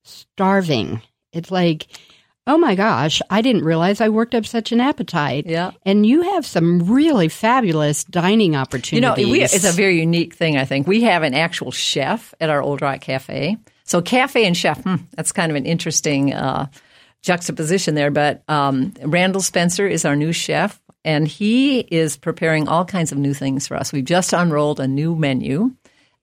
starving. 0.05 1.03
It's 1.33 1.51
like, 1.51 1.87
oh 2.51 2.59
my 2.59 2.75
gosh, 2.75 3.23
I 3.31 3.43
didn't 3.43 3.63
realize 3.63 4.01
I 4.01 4.09
worked 4.09 4.35
up 4.35 4.45
such 4.45 4.73
an 4.73 4.81
appetite. 4.81 5.47
Yeah. 5.47 5.71
And 5.87 6.05
you 6.05 6.23
have 6.23 6.45
some 6.45 6.81
really 6.81 7.29
fabulous 7.29 8.03
dining 8.03 8.57
opportunities. 8.57 9.23
You 9.23 9.27
know, 9.27 9.33
we, 9.33 9.43
it's 9.43 9.65
a 9.65 9.71
very 9.71 10.01
unique 10.01 10.35
thing. 10.35 10.57
I 10.57 10.65
think 10.65 10.89
we 10.89 11.03
have 11.03 11.23
an 11.23 11.33
actual 11.33 11.71
chef 11.71 12.35
at 12.41 12.51
our 12.51 12.61
Old 12.61 12.83
Rock 12.83 13.03
Cafe. 13.03 13.57
So 13.85 14.03
cafe 14.03 14.47
and 14.47 14.57
chef, 14.57 14.83
hmm, 14.83 14.97
that's 15.15 15.31
kind 15.31 15.53
of 15.53 15.57
an 15.57 15.65
interesting 15.65 16.35
uh, 16.35 16.67
juxtaposition 17.23 17.95
there. 17.95 18.11
But 18.11 18.43
um, 18.49 18.95
Randall 19.03 19.43
Spencer 19.43 19.87
is 19.87 20.05
our 20.05 20.17
new 20.17 20.33
chef, 20.33 20.81
and 21.05 21.29
he 21.29 21.81
is 21.81 22.17
preparing 22.17 22.67
all 22.67 22.85
kinds 22.85 23.13
of 23.13 23.19
new 23.19 23.33
things 23.33 23.69
for 23.69 23.77
us. 23.77 23.93
We've 23.93 24.05
just 24.05 24.33
unrolled 24.33 24.81
a 24.81 24.89
new 24.89 25.15
menu. 25.15 25.71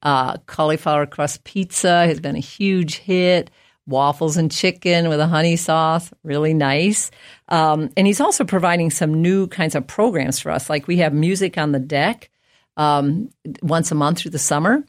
Uh, 0.03 0.38
cauliflower 0.46 1.05
crust 1.05 1.46
pizza 1.46 2.05
has 2.05 2.19
been 2.19 2.36
a 2.36 2.39
huge 2.39 2.98
hit. 2.98 3.50
Waffles 3.88 4.38
and 4.38 4.51
chicken 4.51 5.10
with 5.10 5.20
a 5.20 5.27
honey 5.27 5.56
sauce, 5.56 6.12
really 6.24 6.53
nice. 6.53 7.10
Um, 7.50 7.89
and 7.96 8.06
he's 8.06 8.22
also 8.22 8.44
providing 8.44 8.89
some 8.89 9.22
new 9.22 9.48
kinds 9.48 9.75
of 9.75 9.88
programs 9.88 10.39
for 10.39 10.51
us. 10.51 10.70
Like 10.70 10.88
we 10.88 10.98
have 10.98 11.13
music 11.13 11.58
on 11.58 11.72
the 11.72 11.79
deck 11.79 12.29
um, 12.75 13.29
once 13.62 13.91
a 13.91 13.96
month 13.96 14.20
through 14.20 14.32
the 14.32 14.39
summer 14.39 14.84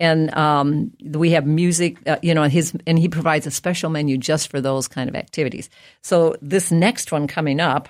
and 0.00 0.34
um, 0.34 0.92
we 1.02 1.30
have 1.30 1.46
music. 1.46 1.98
Uh, 2.06 2.16
you 2.22 2.34
know, 2.34 2.44
his 2.44 2.76
and 2.86 2.98
he 2.98 3.08
provides 3.08 3.46
a 3.46 3.50
special 3.50 3.90
menu 3.90 4.18
just 4.18 4.50
for 4.50 4.60
those 4.60 4.88
kind 4.88 5.08
of 5.08 5.16
activities. 5.16 5.70
So 6.02 6.36
this 6.42 6.70
next 6.70 7.12
one 7.12 7.26
coming 7.26 7.60
up 7.60 7.88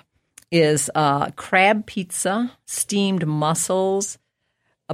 is 0.51 0.89
uh, 0.93 1.31
crab 1.31 1.85
pizza, 1.85 2.51
steamed 2.65 3.25
mussels, 3.25 4.17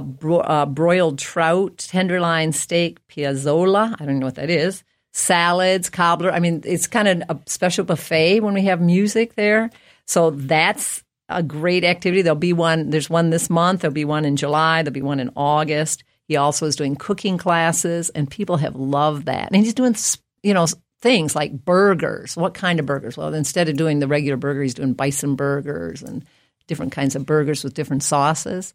bro- 0.00 0.40
uh, 0.40 0.66
broiled 0.66 1.18
trout, 1.18 1.78
tenderloin 1.78 2.52
steak, 2.52 3.06
piazzola. 3.08 3.94
I 4.00 4.04
don't 4.06 4.18
know 4.18 4.26
what 4.26 4.36
that 4.36 4.50
is. 4.50 4.82
Salads, 5.12 5.90
cobbler. 5.90 6.32
I 6.32 6.40
mean, 6.40 6.62
it's 6.64 6.86
kind 6.86 7.08
of 7.08 7.22
a 7.28 7.38
special 7.46 7.84
buffet 7.84 8.40
when 8.40 8.54
we 8.54 8.62
have 8.62 8.80
music 8.80 9.34
there. 9.34 9.70
So 10.06 10.30
that's 10.30 11.04
a 11.28 11.42
great 11.42 11.84
activity. 11.84 12.22
There'll 12.22 12.36
be 12.36 12.52
one. 12.52 12.90
There's 12.90 13.10
one 13.10 13.30
this 13.30 13.50
month. 13.50 13.82
There'll 13.82 13.92
be 13.92 14.04
one 14.04 14.24
in 14.24 14.36
July. 14.36 14.82
There'll 14.82 14.94
be 14.94 15.02
one 15.02 15.20
in 15.20 15.30
August. 15.36 16.04
He 16.28 16.36
also 16.36 16.66
is 16.66 16.76
doing 16.76 16.96
cooking 16.96 17.36
classes, 17.36 18.08
and 18.10 18.30
people 18.30 18.56
have 18.56 18.74
loved 18.74 19.26
that. 19.26 19.48
And 19.52 19.64
he's 19.64 19.74
doing, 19.74 19.94
you 20.42 20.54
know, 20.54 20.66
things 21.00 21.34
like 21.34 21.64
burgers. 21.64 22.36
What 22.36 22.54
kind 22.54 22.80
of 22.80 22.86
burgers? 22.86 23.16
Well, 23.16 23.34
instead 23.34 23.68
of 23.68 23.76
doing 23.76 23.98
the 23.98 24.08
regular 24.08 24.36
burger, 24.36 24.62
he's 24.62 24.74
doing 24.74 24.94
bison 24.94 25.34
burgers 25.34 26.02
and 26.02 26.24
different 26.68 26.92
kinds 26.92 27.16
of 27.16 27.26
burgers 27.26 27.64
with 27.64 27.74
different 27.74 28.02
sauces. 28.02 28.72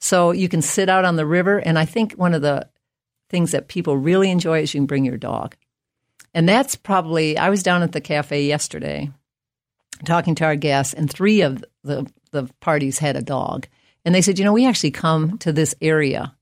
So 0.00 0.32
you 0.32 0.48
can 0.48 0.62
sit 0.62 0.88
out 0.88 1.04
on 1.04 1.16
the 1.16 1.26
river. 1.26 1.58
And 1.58 1.78
I 1.78 1.84
think 1.84 2.14
one 2.14 2.34
of 2.34 2.42
the 2.42 2.68
things 3.28 3.52
that 3.52 3.68
people 3.68 3.96
really 3.96 4.30
enjoy 4.30 4.62
is 4.62 4.72
you 4.72 4.80
can 4.80 4.86
bring 4.86 5.04
your 5.04 5.18
dog. 5.18 5.56
And 6.34 6.48
that's 6.48 6.76
probably, 6.76 7.38
I 7.38 7.50
was 7.50 7.62
down 7.62 7.82
at 7.82 7.92
the 7.92 8.00
cafe 8.00 8.46
yesterday 8.46 9.10
talking 10.04 10.34
to 10.36 10.44
our 10.44 10.56
guests, 10.56 10.94
and 10.94 11.10
three 11.10 11.40
of 11.40 11.64
the, 11.82 12.10
the 12.30 12.48
parties 12.60 12.98
had 12.98 13.16
a 13.16 13.22
dog. 13.22 13.66
And 14.04 14.14
they 14.14 14.22
said, 14.22 14.38
you 14.38 14.44
know, 14.44 14.52
we 14.52 14.66
actually 14.66 14.92
come 14.92 15.38
to 15.38 15.52
this 15.52 15.74
area 15.80 16.34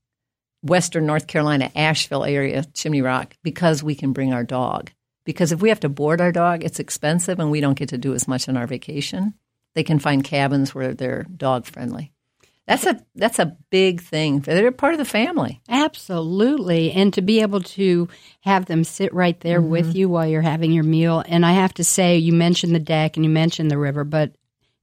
Western 0.63 1.05
North 1.05 1.27
Carolina, 1.27 1.71
Asheville 1.75 2.23
area, 2.23 2.65
Chimney 2.73 3.01
Rock, 3.01 3.35
because 3.43 3.83
we 3.83 3.95
can 3.95 4.11
bring 4.11 4.33
our 4.33 4.43
dog. 4.43 4.91
Because 5.23 5.51
if 5.51 5.61
we 5.61 5.69
have 5.69 5.79
to 5.81 5.89
board 5.89 6.19
our 6.19 6.31
dog, 6.31 6.63
it's 6.63 6.79
expensive 6.79 7.39
and 7.39 7.51
we 7.51 7.61
don't 7.61 7.77
get 7.77 7.89
to 7.89 7.97
do 7.97 8.13
as 8.13 8.27
much 8.27 8.49
on 8.49 8.57
our 8.57 8.67
vacation. 8.67 9.33
They 9.75 9.83
can 9.83 9.99
find 9.99 10.23
cabins 10.23 10.73
where 10.73 10.93
they're 10.93 11.23
dog 11.23 11.65
friendly. 11.65 12.11
That's 12.67 12.85
a 12.85 13.01
that's 13.15 13.39
a 13.39 13.55
big 13.69 14.01
thing. 14.01 14.41
They're 14.41 14.71
part 14.73 14.93
of 14.93 14.97
the 14.97 15.05
family. 15.05 15.61
Absolutely. 15.69 16.91
And 16.91 17.13
to 17.13 17.21
be 17.21 17.41
able 17.41 17.61
to 17.61 18.09
have 18.41 18.65
them 18.65 18.83
sit 18.83 19.13
right 19.13 19.39
there 19.39 19.61
mm-hmm. 19.61 19.69
with 19.69 19.95
you 19.95 20.09
while 20.09 20.27
you're 20.27 20.41
having 20.41 20.73
your 20.73 20.83
meal. 20.83 21.23
And 21.25 21.45
I 21.45 21.53
have 21.53 21.73
to 21.75 21.85
say, 21.85 22.17
you 22.17 22.33
mentioned 22.33 22.75
the 22.75 22.79
deck 22.79 23.15
and 23.15 23.23
you 23.23 23.29
mentioned 23.29 23.71
the 23.71 23.77
river, 23.77 24.03
but 24.03 24.33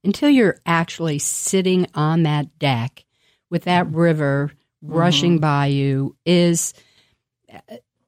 until 0.02 0.30
you're 0.30 0.60
actually 0.64 1.18
sitting 1.18 1.86
on 1.94 2.22
that 2.22 2.58
deck 2.58 3.04
with 3.50 3.64
that 3.64 3.86
mm-hmm. 3.86 3.96
river 3.96 4.52
rushing 4.80 5.34
mm-hmm. 5.34 5.40
by 5.40 5.66
you 5.66 6.16
is 6.24 6.72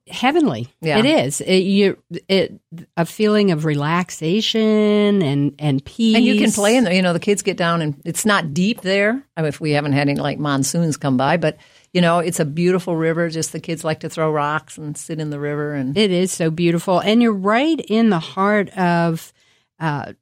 heavenly. 0.09 0.67
Yeah. 0.81 0.99
It 0.99 1.05
is. 1.05 1.41
It, 1.41 1.59
you, 1.59 1.97
it, 2.27 2.59
a 2.95 3.05
feeling 3.05 3.51
of 3.51 3.65
relaxation 3.65 5.21
and, 5.21 5.55
and 5.59 5.83
peace. 5.83 6.15
And 6.15 6.25
you 6.25 6.39
can 6.39 6.51
play 6.51 6.75
in 6.75 6.83
there. 6.83 6.93
You 6.93 7.01
know, 7.01 7.13
the 7.13 7.19
kids 7.19 7.41
get 7.41 7.57
down 7.57 7.81
and 7.81 8.01
it's 8.05 8.25
not 8.25 8.53
deep 8.53 8.81
there. 8.81 9.23
I 9.35 9.41
mean, 9.41 9.49
if 9.49 9.59
we 9.59 9.71
haven't 9.71 9.93
had 9.93 10.09
any 10.09 10.19
like 10.19 10.39
monsoons 10.39 10.97
come 10.97 11.17
by, 11.17 11.37
but 11.37 11.57
you 11.93 12.01
know, 12.01 12.19
it's 12.19 12.39
a 12.39 12.45
beautiful 12.45 12.95
river. 12.95 13.29
Just 13.29 13.51
the 13.51 13.59
kids 13.59 13.83
like 13.83 14.01
to 14.01 14.09
throw 14.09 14.31
rocks 14.31 14.77
and 14.77 14.97
sit 14.97 15.19
in 15.19 15.29
the 15.29 15.39
river. 15.39 15.73
And 15.73 15.97
it 15.97 16.11
is 16.11 16.31
so 16.31 16.51
beautiful. 16.51 16.99
And 16.99 17.21
you're 17.21 17.33
right 17.33 17.79
in 17.79 18.09
the 18.09 18.19
heart 18.19 18.69
of 18.77 19.33
uh, 19.79 20.13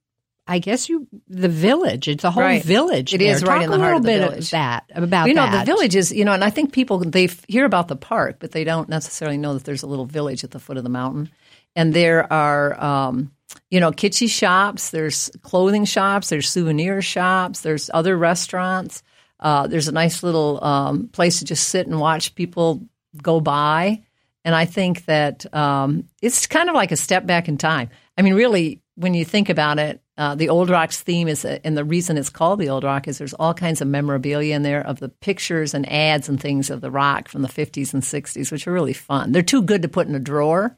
I 0.48 0.60
guess 0.60 0.90
you 0.90 1.08
the 1.28 1.50
village. 1.50 2.08
It's 2.08 2.24
a 2.24 2.32
whole 2.32 2.44
right. 2.44 2.64
village. 2.64 3.14
It 3.14 3.18
there. 3.18 3.36
is 3.36 3.44
right 3.44 3.56
Talk 3.56 3.64
in 3.64 3.72
the 3.72 3.80
heart 3.80 3.98
of 3.98 4.04
the 4.04 4.12
village. 4.12 4.52
that 4.52 4.86
about 4.94 5.28
you 5.28 5.34
know 5.34 5.46
that. 5.46 5.66
the 5.66 5.72
village 5.72 5.96
is 5.96 6.12
you 6.12 6.24
know, 6.24 6.34
and 6.34 6.44
I 6.44 6.50
think 6.50 6.72
people 6.72 7.00
they 7.00 7.30
hear 7.48 7.66
about 7.66 7.88
the 7.88 7.96
park, 7.96 8.38
but 8.40 8.52
they 8.52 8.64
don't 8.64 8.88
necessarily 8.88 9.38
know 9.38 9.56
that 9.56 9.64
there's 9.64 9.84
a 9.84 9.88
little 9.88 10.06
village 10.06 10.44
at 10.44 10.52
the 10.52 10.60
foot 10.60 10.78
of 10.78 10.84
the 10.84 10.90
mountain, 10.90 11.30
and 11.75 11.94
there 11.94 12.32
are. 12.32 12.82
Um, 12.82 13.32
you 13.70 13.80
know, 13.80 13.92
kitschy 13.92 14.30
shops. 14.30 14.90
There's 14.90 15.30
clothing 15.42 15.86
shops. 15.86 16.30
There's 16.30 16.50
souvenir 16.50 17.02
shops. 17.02 17.62
There's 17.62 17.90
other 17.94 18.18
restaurants. 18.18 19.04
Uh, 19.40 19.68
there's 19.68 19.88
a 19.88 19.94
nice 19.94 20.24
little 20.24 20.64
um, 20.64 21.08
place 21.10 21.40
to 21.40 21.46
just 21.46 21.70
sit 21.70 21.88
and 21.88 22.00
watch 22.00 22.36
people 22.36 22.88
go 23.22 23.40
by. 23.40 24.04
And 24.44 24.54
I 24.54 24.66
think 24.66 25.06
that 25.06 25.52
um, 25.54 26.08
it's 26.22 26.48
kind 26.48 26.70
of 26.70 26.75
like 26.75 26.92
a 26.92 26.98
step 26.98 27.25
back 27.25 27.48
in 27.48 27.58
time. 27.58 27.90
I 28.18 28.22
mean, 28.22 28.34
really, 28.34 28.82
when 28.96 29.14
you 29.14 29.25
think 29.25 29.50
about 29.50 29.80
it, 29.80 30.02
uh, 30.17 30.34
the 30.36 30.50
Old 30.50 30.69
Rock's 30.69 31.01
theme 31.01 31.27
is, 31.27 31.43
and 31.43 31.77
the 31.77 31.84
reason 31.84 32.17
it's 32.17 32.29
called 32.29 32.60
the 32.60 32.69
Old 32.69 32.86
Rock 32.86 33.07
is 33.07 33.17
there's 33.17 33.34
all 33.34 33.53
kinds 33.53 33.81
of 33.81 33.88
memorabilia 33.89 34.55
in 34.55 34.63
there 34.63 34.86
of 34.86 35.00
the 35.00 35.10
pictures 35.10 35.74
and 35.74 35.89
ads 35.91 36.29
and 36.29 36.39
things 36.39 36.69
of 36.69 36.79
the 36.79 36.91
rock 36.91 37.27
from 37.27 37.41
the 37.41 37.50
50s 37.50 37.93
and 37.93 38.01
60s, 38.01 38.50
which 38.51 38.65
are 38.65 38.72
really 38.72 38.93
fun. 38.93 39.34
They're 39.34 39.41
too 39.41 39.62
good 39.62 39.81
to 39.81 39.89
put 39.89 40.07
in 40.07 40.15
a 40.15 40.19
drawer. 40.19 40.77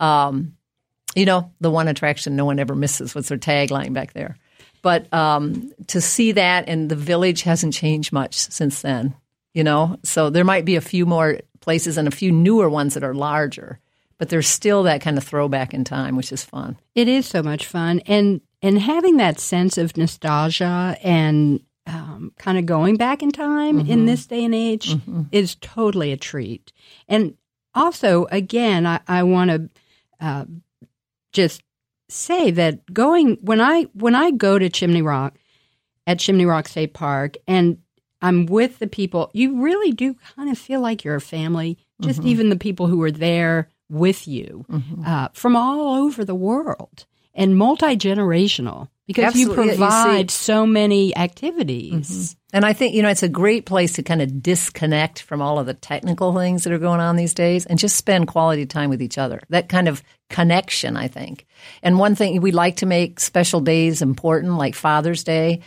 Um, 0.00 0.56
you 1.14 1.24
know, 1.24 1.52
the 1.60 1.70
one 1.70 1.86
attraction 1.86 2.34
no 2.34 2.44
one 2.44 2.58
ever 2.58 2.74
misses. 2.74 3.14
What's 3.14 3.28
their 3.28 3.38
tagline 3.38 3.92
back 3.92 4.12
there? 4.12 4.38
But 4.82 5.12
um, 5.14 5.72
to 5.88 6.00
see 6.00 6.32
that, 6.32 6.68
and 6.68 6.90
the 6.90 6.96
village 6.96 7.42
hasn't 7.42 7.74
changed 7.74 8.12
much 8.12 8.34
since 8.34 8.82
then. 8.82 9.14
You 9.52 9.62
know, 9.62 10.00
so 10.02 10.30
there 10.30 10.42
might 10.42 10.64
be 10.64 10.74
a 10.74 10.80
few 10.80 11.06
more 11.06 11.38
places 11.60 11.96
and 11.96 12.08
a 12.08 12.10
few 12.10 12.32
newer 12.32 12.68
ones 12.68 12.94
that 12.94 13.04
are 13.04 13.14
larger 13.14 13.78
but 14.18 14.28
there's 14.28 14.46
still 14.46 14.84
that 14.84 15.00
kind 15.00 15.18
of 15.18 15.24
throwback 15.24 15.74
in 15.74 15.84
time, 15.84 16.16
which 16.16 16.32
is 16.32 16.44
fun. 16.44 16.78
It 16.94 17.08
is 17.08 17.26
so 17.26 17.42
much 17.42 17.66
fun, 17.66 18.00
and 18.06 18.40
and 18.64 18.80
having 18.80 19.18
that 19.18 19.38
sense 19.38 19.76
of 19.76 19.94
nostalgia 19.94 20.96
and 21.02 21.60
um, 21.86 22.32
kind 22.38 22.56
of 22.56 22.64
going 22.64 22.96
back 22.96 23.22
in 23.22 23.30
time 23.30 23.78
mm-hmm. 23.78 23.92
in 23.92 24.06
this 24.06 24.24
day 24.24 24.42
and 24.42 24.54
age 24.54 24.94
mm-hmm. 24.94 25.24
is 25.32 25.56
totally 25.56 26.12
a 26.12 26.16
treat. 26.16 26.72
And 27.06 27.36
also, 27.74 28.24
again, 28.30 28.86
I, 28.86 29.00
I 29.06 29.22
want 29.22 29.50
to 29.50 29.68
uh, 30.18 30.44
just 31.32 31.62
say 32.08 32.50
that 32.52 32.90
going 32.90 33.36
when 33.42 33.60
I 33.60 33.82
when 33.92 34.14
I 34.14 34.30
go 34.30 34.58
to 34.58 34.70
Chimney 34.70 35.02
Rock 35.02 35.34
at 36.06 36.18
Chimney 36.18 36.46
Rock 36.46 36.66
State 36.66 36.94
Park 36.94 37.36
and 37.46 37.76
I'm 38.22 38.46
with 38.46 38.78
the 38.78 38.86
people, 38.86 39.30
you 39.34 39.60
really 39.62 39.92
do 39.92 40.14
kind 40.36 40.48
of 40.48 40.56
feel 40.56 40.80
like 40.80 41.04
you're 41.04 41.16
a 41.16 41.20
family. 41.20 41.76
Just 42.00 42.20
mm-hmm. 42.20 42.28
even 42.28 42.48
the 42.48 42.56
people 42.56 42.86
who 42.86 43.02
are 43.02 43.10
there 43.10 43.68
with 43.90 44.26
you 44.26 44.64
mm-hmm. 44.70 45.04
uh, 45.04 45.28
from 45.34 45.54
all 45.54 46.02
over 46.02 46.24
the 46.24 46.34
world 46.34 47.04
and 47.34 47.56
multi 47.56 47.96
generational 47.96 48.88
because 49.06 49.24
Absolutely. 49.24 49.64
you 49.64 49.70
provide 49.70 50.30
you 50.30 50.34
so 50.34 50.66
many 50.66 51.14
activities. 51.16 52.10
Mm-hmm. 52.10 52.56
And 52.56 52.64
I 52.64 52.72
think, 52.72 52.94
you 52.94 53.02
know, 53.02 53.10
it's 53.10 53.22
a 53.22 53.28
great 53.28 53.66
place 53.66 53.94
to 53.94 54.02
kind 54.02 54.22
of 54.22 54.42
disconnect 54.42 55.22
from 55.22 55.42
all 55.42 55.58
of 55.58 55.66
the 55.66 55.74
technical 55.74 56.34
things 56.34 56.64
that 56.64 56.72
are 56.72 56.78
going 56.78 57.00
on 57.00 57.16
these 57.16 57.34
days 57.34 57.66
and 57.66 57.78
just 57.78 57.96
spend 57.96 58.28
quality 58.28 58.64
time 58.64 58.90
with 58.90 59.02
each 59.02 59.18
other. 59.18 59.40
That 59.50 59.68
kind 59.68 59.88
of 59.88 60.02
connection, 60.30 60.96
I 60.96 61.08
think. 61.08 61.46
And 61.82 61.98
one 61.98 62.14
thing 62.14 62.40
we 62.40 62.52
like 62.52 62.76
to 62.76 62.86
make 62.86 63.20
special 63.20 63.60
days 63.60 64.00
important, 64.00 64.56
like 64.56 64.74
Father's 64.74 65.24
Day. 65.24 65.60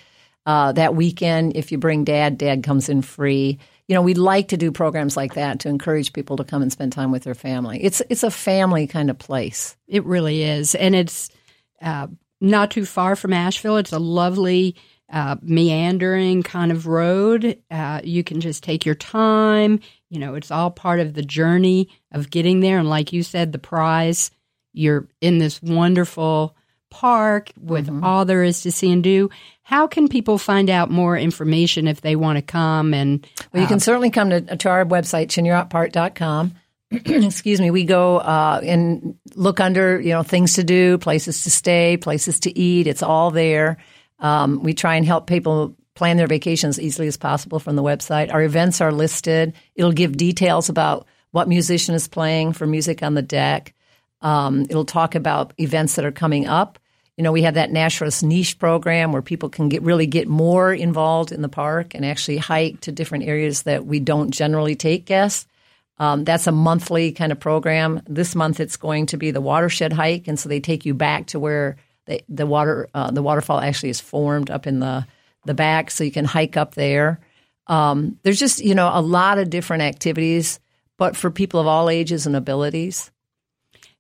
Uh, 0.46 0.72
that 0.72 0.96
weekend, 0.96 1.58
if 1.58 1.74
you 1.74 1.78
bring 1.78 2.06
dad, 2.06 2.38
dad 2.38 2.64
comes 2.64 2.88
in 2.88 3.02
free 3.02 3.60
you 3.88 3.94
know, 3.94 4.02
we 4.02 4.14
like 4.14 4.50
to 4.50 4.58
do 4.58 4.72
programs 4.72 5.16
like 5.16 5.36
that 5.36 5.62
to 5.62 5.70
encourage 5.70 6.12
people 6.12 6.38
to 6.38 6.44
come 6.44 6.62
and 6.62 6.72
spend 6.72 6.92
time 6.92 7.12
with 7.12 7.24
their 7.24 7.36
family. 7.36 7.82
It's 7.82 8.02
it's 8.10 8.24
a 8.24 8.32
family 8.32 8.86
kind 8.86 9.10
of 9.10 9.18
place. 9.18 9.78
It 9.88 10.04
really 10.04 10.44
is, 10.44 10.76
and 10.76 10.94
it's 10.94 11.30
uh, 11.82 12.08
not 12.40 12.72
too 12.72 12.86
far 12.86 13.16
from 13.16 13.34
Asheville. 13.34 13.78
It's 13.78 13.94
a 13.94 14.00
lovely. 14.00 14.76
Uh, 15.10 15.38
meandering 15.42 16.44
kind 16.44 16.70
of 16.70 16.86
road. 16.86 17.58
Uh, 17.72 18.02
you 18.04 18.26
can 18.26 18.42
just 18.42 18.62
take 18.62 18.86
your 18.86 18.94
time. 18.94 19.80
You 20.10 20.20
know, 20.20 20.36
it's 20.36 20.52
all 20.52 20.70
part 20.70 21.00
of 21.00 21.14
the 21.14 21.22
journey 21.22 21.88
of 22.12 22.30
getting 22.30 22.60
there. 22.60 22.78
And 22.78 22.90
like 22.90 23.14
you 23.14 23.24
said, 23.24 23.54
the 23.54 23.58
prize, 23.58 24.32
you're 24.74 25.08
in 25.22 25.38
this 25.38 25.62
wonderful 25.62 26.58
park 26.90 27.52
with 27.60 27.88
mm-hmm. 27.88 28.04
all 28.04 28.26
there 28.26 28.44
is 28.44 28.62
to 28.62 28.72
see 28.72 28.92
and 28.92 29.04
do. 29.04 29.30
How 29.64 29.88
can 29.88 30.08
people 30.08 30.38
find 30.38 30.70
out 30.70 30.90
more 30.90 31.18
information 31.18 31.88
if 31.88 32.02
they 32.02 32.16
want 32.16 32.38
to 32.38 32.42
come? 32.42 32.94
And 32.94 33.26
well, 33.52 33.62
you 33.62 33.68
can 33.68 33.78
uh, 33.78 33.80
certainly 33.80 34.10
come 34.10 34.30
to, 34.30 34.42
to 34.42 34.70
our 34.70 34.86
website, 34.86 35.28
chimneyrockpark.com. 35.28 36.54
Excuse 36.92 37.60
me. 37.60 37.70
We 37.70 37.84
go 37.84 38.18
uh, 38.18 38.62
and 38.64 39.18
look 39.36 39.60
under, 39.60 40.00
you 40.00 40.12
know, 40.12 40.24
things 40.24 40.54
to 40.54 40.64
do, 40.64 40.98
places 40.98 41.44
to 41.44 41.52
stay, 41.52 41.98
places 41.98 42.40
to 42.42 42.58
eat. 42.58 42.88
It's 42.88 43.04
all 43.04 43.32
there. 43.32 43.78
Um, 44.20 44.64
we 44.64 44.74
try 44.74 44.96
and 44.96 45.06
help 45.06 45.28
people 45.28 45.76
plan 45.96 46.18
their 46.18 46.28
vacations 46.28 46.78
as 46.78 46.84
easily 46.84 47.08
as 47.08 47.18
possible 47.18 47.60
from 47.60 47.76
the 47.76 47.84
website. 47.84 48.32
Our 48.32 48.44
events 48.44 48.82
are 48.82 48.92
listed. 48.92 49.54
It'll 49.76 49.92
give 49.92 50.16
details 50.16 50.70
about 50.70 51.08
what 51.32 51.50
musician 51.50 51.94
is 51.94 52.08
playing 52.08 52.54
for 52.54 52.66
music 52.66 53.04
on 53.04 53.16
the 53.16 53.22
deck. 53.22 53.74
Um, 54.22 54.62
it'll 54.62 54.86
talk 54.86 55.16
about 55.16 55.54
events 55.60 55.96
that 55.96 56.06
are 56.06 56.12
coming 56.12 56.48
up. 56.48 56.80
You 57.18 57.24
know, 57.24 57.32
we 57.32 57.42
have 57.42 57.56
that 57.56 57.72
naturalist 57.72 58.24
niche 58.24 58.60
program 58.60 59.12
where 59.12 59.24
people 59.24 59.50
can 59.50 59.70
get 59.70 59.82
really 59.82 60.06
get 60.06 60.28
more 60.28 60.72
involved 60.72 61.32
in 61.32 61.42
the 61.42 61.50
park 61.50 61.96
and 61.96 62.06
actually 62.06 62.38
hike 62.38 62.80
to 62.82 62.92
different 62.92 63.26
areas 63.26 63.64
that 63.64 63.86
we 63.86 64.00
don't 64.00 64.32
generally 64.32 64.76
take 64.76 65.06
guests. 65.06 65.48
Um, 66.00 66.24
that's 66.24 66.48
a 66.48 66.52
monthly 66.52 67.12
kind 67.12 67.32
of 67.32 67.40
program. 67.40 68.02
This 68.08 68.36
month 68.36 68.60
it's 68.60 68.78
going 68.78 69.08
to 69.08 69.18
be 69.18 69.32
the 69.32 69.42
watershed 69.42 69.94
hike, 69.94 70.28
and 70.28 70.40
so 70.40 70.48
they 70.48 70.60
take 70.60 70.86
you 70.86 70.94
back 70.94 71.28
to 71.28 71.40
where 71.40 71.78
the, 72.06 72.24
the 72.30 72.46
water 72.46 72.88
uh, 72.94 73.12
the 73.12 73.24
waterfall 73.24 73.60
actually 73.60 73.90
is 73.90 74.00
formed 74.00 74.50
up 74.50 74.68
in 74.68 74.80
the 74.80 75.08
the 75.46 75.54
back, 75.54 75.90
so 75.92 76.04
you 76.04 76.12
can 76.12 76.26
hike 76.26 76.58
up 76.58 76.76
there. 76.76 77.20
Um, 77.68 78.20
there's 78.24 78.40
just 78.40 78.64
you 78.64 78.76
know 78.76 78.90
a 78.94 79.02
lot 79.02 79.40
of 79.40 79.50
different 79.50 79.84
activities, 79.84 80.60
but 80.98 81.16
for 81.16 81.32
people 81.32 81.60
of 81.60 81.68
all 81.68 81.90
ages 81.90 82.28
and 82.28 82.36
abilities. 82.36 83.12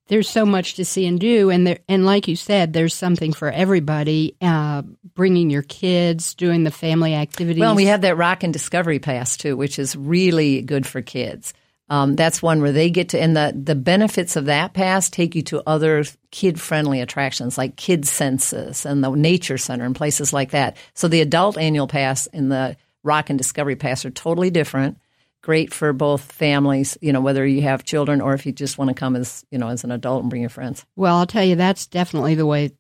There's 0.10 0.30
so 0.30 0.46
much 0.46 0.76
to 0.76 0.86
see 0.86 1.06
and 1.06 1.20
do, 1.20 1.50
and 1.50 1.68
there, 1.68 1.80
and 1.90 2.06
like 2.06 2.30
you 2.30 2.38
said, 2.38 2.72
there's 2.72 2.94
something 2.94 3.34
for 3.34 3.52
everybody. 3.52 4.38
Uh, 4.40 4.84
bringing 5.16 5.50
your 5.50 5.64
kids, 5.64 6.34
doing 6.36 6.64
the 6.64 6.72
family 6.72 7.14
activities. 7.14 7.60
Well, 7.60 7.76
we 7.76 7.88
have 7.88 8.02
that 8.02 8.16
Rock 8.16 8.44
and 8.44 8.54
Discovery 8.54 9.00
Pass 9.00 9.36
too, 9.36 9.58
which 9.58 9.80
is 9.80 9.98
really 9.98 10.62
good 10.62 10.88
for 10.88 11.02
kids. 11.02 11.54
Um, 11.90 12.18
that's 12.18 12.42
one 12.42 12.62
where 12.62 12.74
they 12.74 12.90
get 12.90 13.10
to, 13.10 13.20
and 13.20 13.36
the, 13.36 13.54
the 13.56 13.76
benefits 13.76 14.36
of 14.36 14.46
that 14.46 14.74
pass 14.74 15.10
take 15.10 15.36
you 15.36 15.42
to 15.44 15.64
other 15.66 16.04
kid 16.32 16.60
friendly 16.60 17.00
attractions 17.00 17.58
like 17.58 17.78
KidSenses 17.78 18.86
and 18.86 19.02
the 19.02 19.10
Nature 19.12 19.58
Center 19.58 19.86
and 19.86 19.96
places 19.96 20.34
like 20.34 20.52
that. 20.52 20.76
So 20.94 21.08
the 21.08 21.22
adult 21.22 21.58
annual 21.58 21.88
pass 21.88 22.28
and 22.28 22.52
the 22.52 22.76
Rock 23.04 23.30
and 23.30 23.40
Discovery 23.40 23.78
Pass 23.78 24.04
are 24.04 24.10
totally 24.10 24.50
different. 24.50 24.98
Great 25.42 25.74
for 25.74 25.94
both 25.94 26.30
families, 26.30 26.98
you 27.00 27.14
know, 27.14 27.22
whether 27.22 27.48
you 27.48 27.62
have 27.62 27.86
children 27.86 28.20
or 28.20 28.34
if 28.34 28.46
you 28.46 28.52
just 28.52 28.78
want 28.78 28.90
to 28.90 28.94
come 28.94 29.16
as, 29.16 29.46
you 29.50 29.58
know, 29.58 29.70
as 29.70 29.86
an 29.86 29.92
adult 29.92 30.24
and 30.24 30.30
bring 30.30 30.42
your 30.42 30.50
friends. 30.50 30.86
Well, 30.98 31.16
I'll 31.16 31.26
tell 31.26 31.46
you, 31.46 31.56
that's 31.56 31.88
definitely 31.88 32.36
the 32.36 32.46
way, 32.46 32.72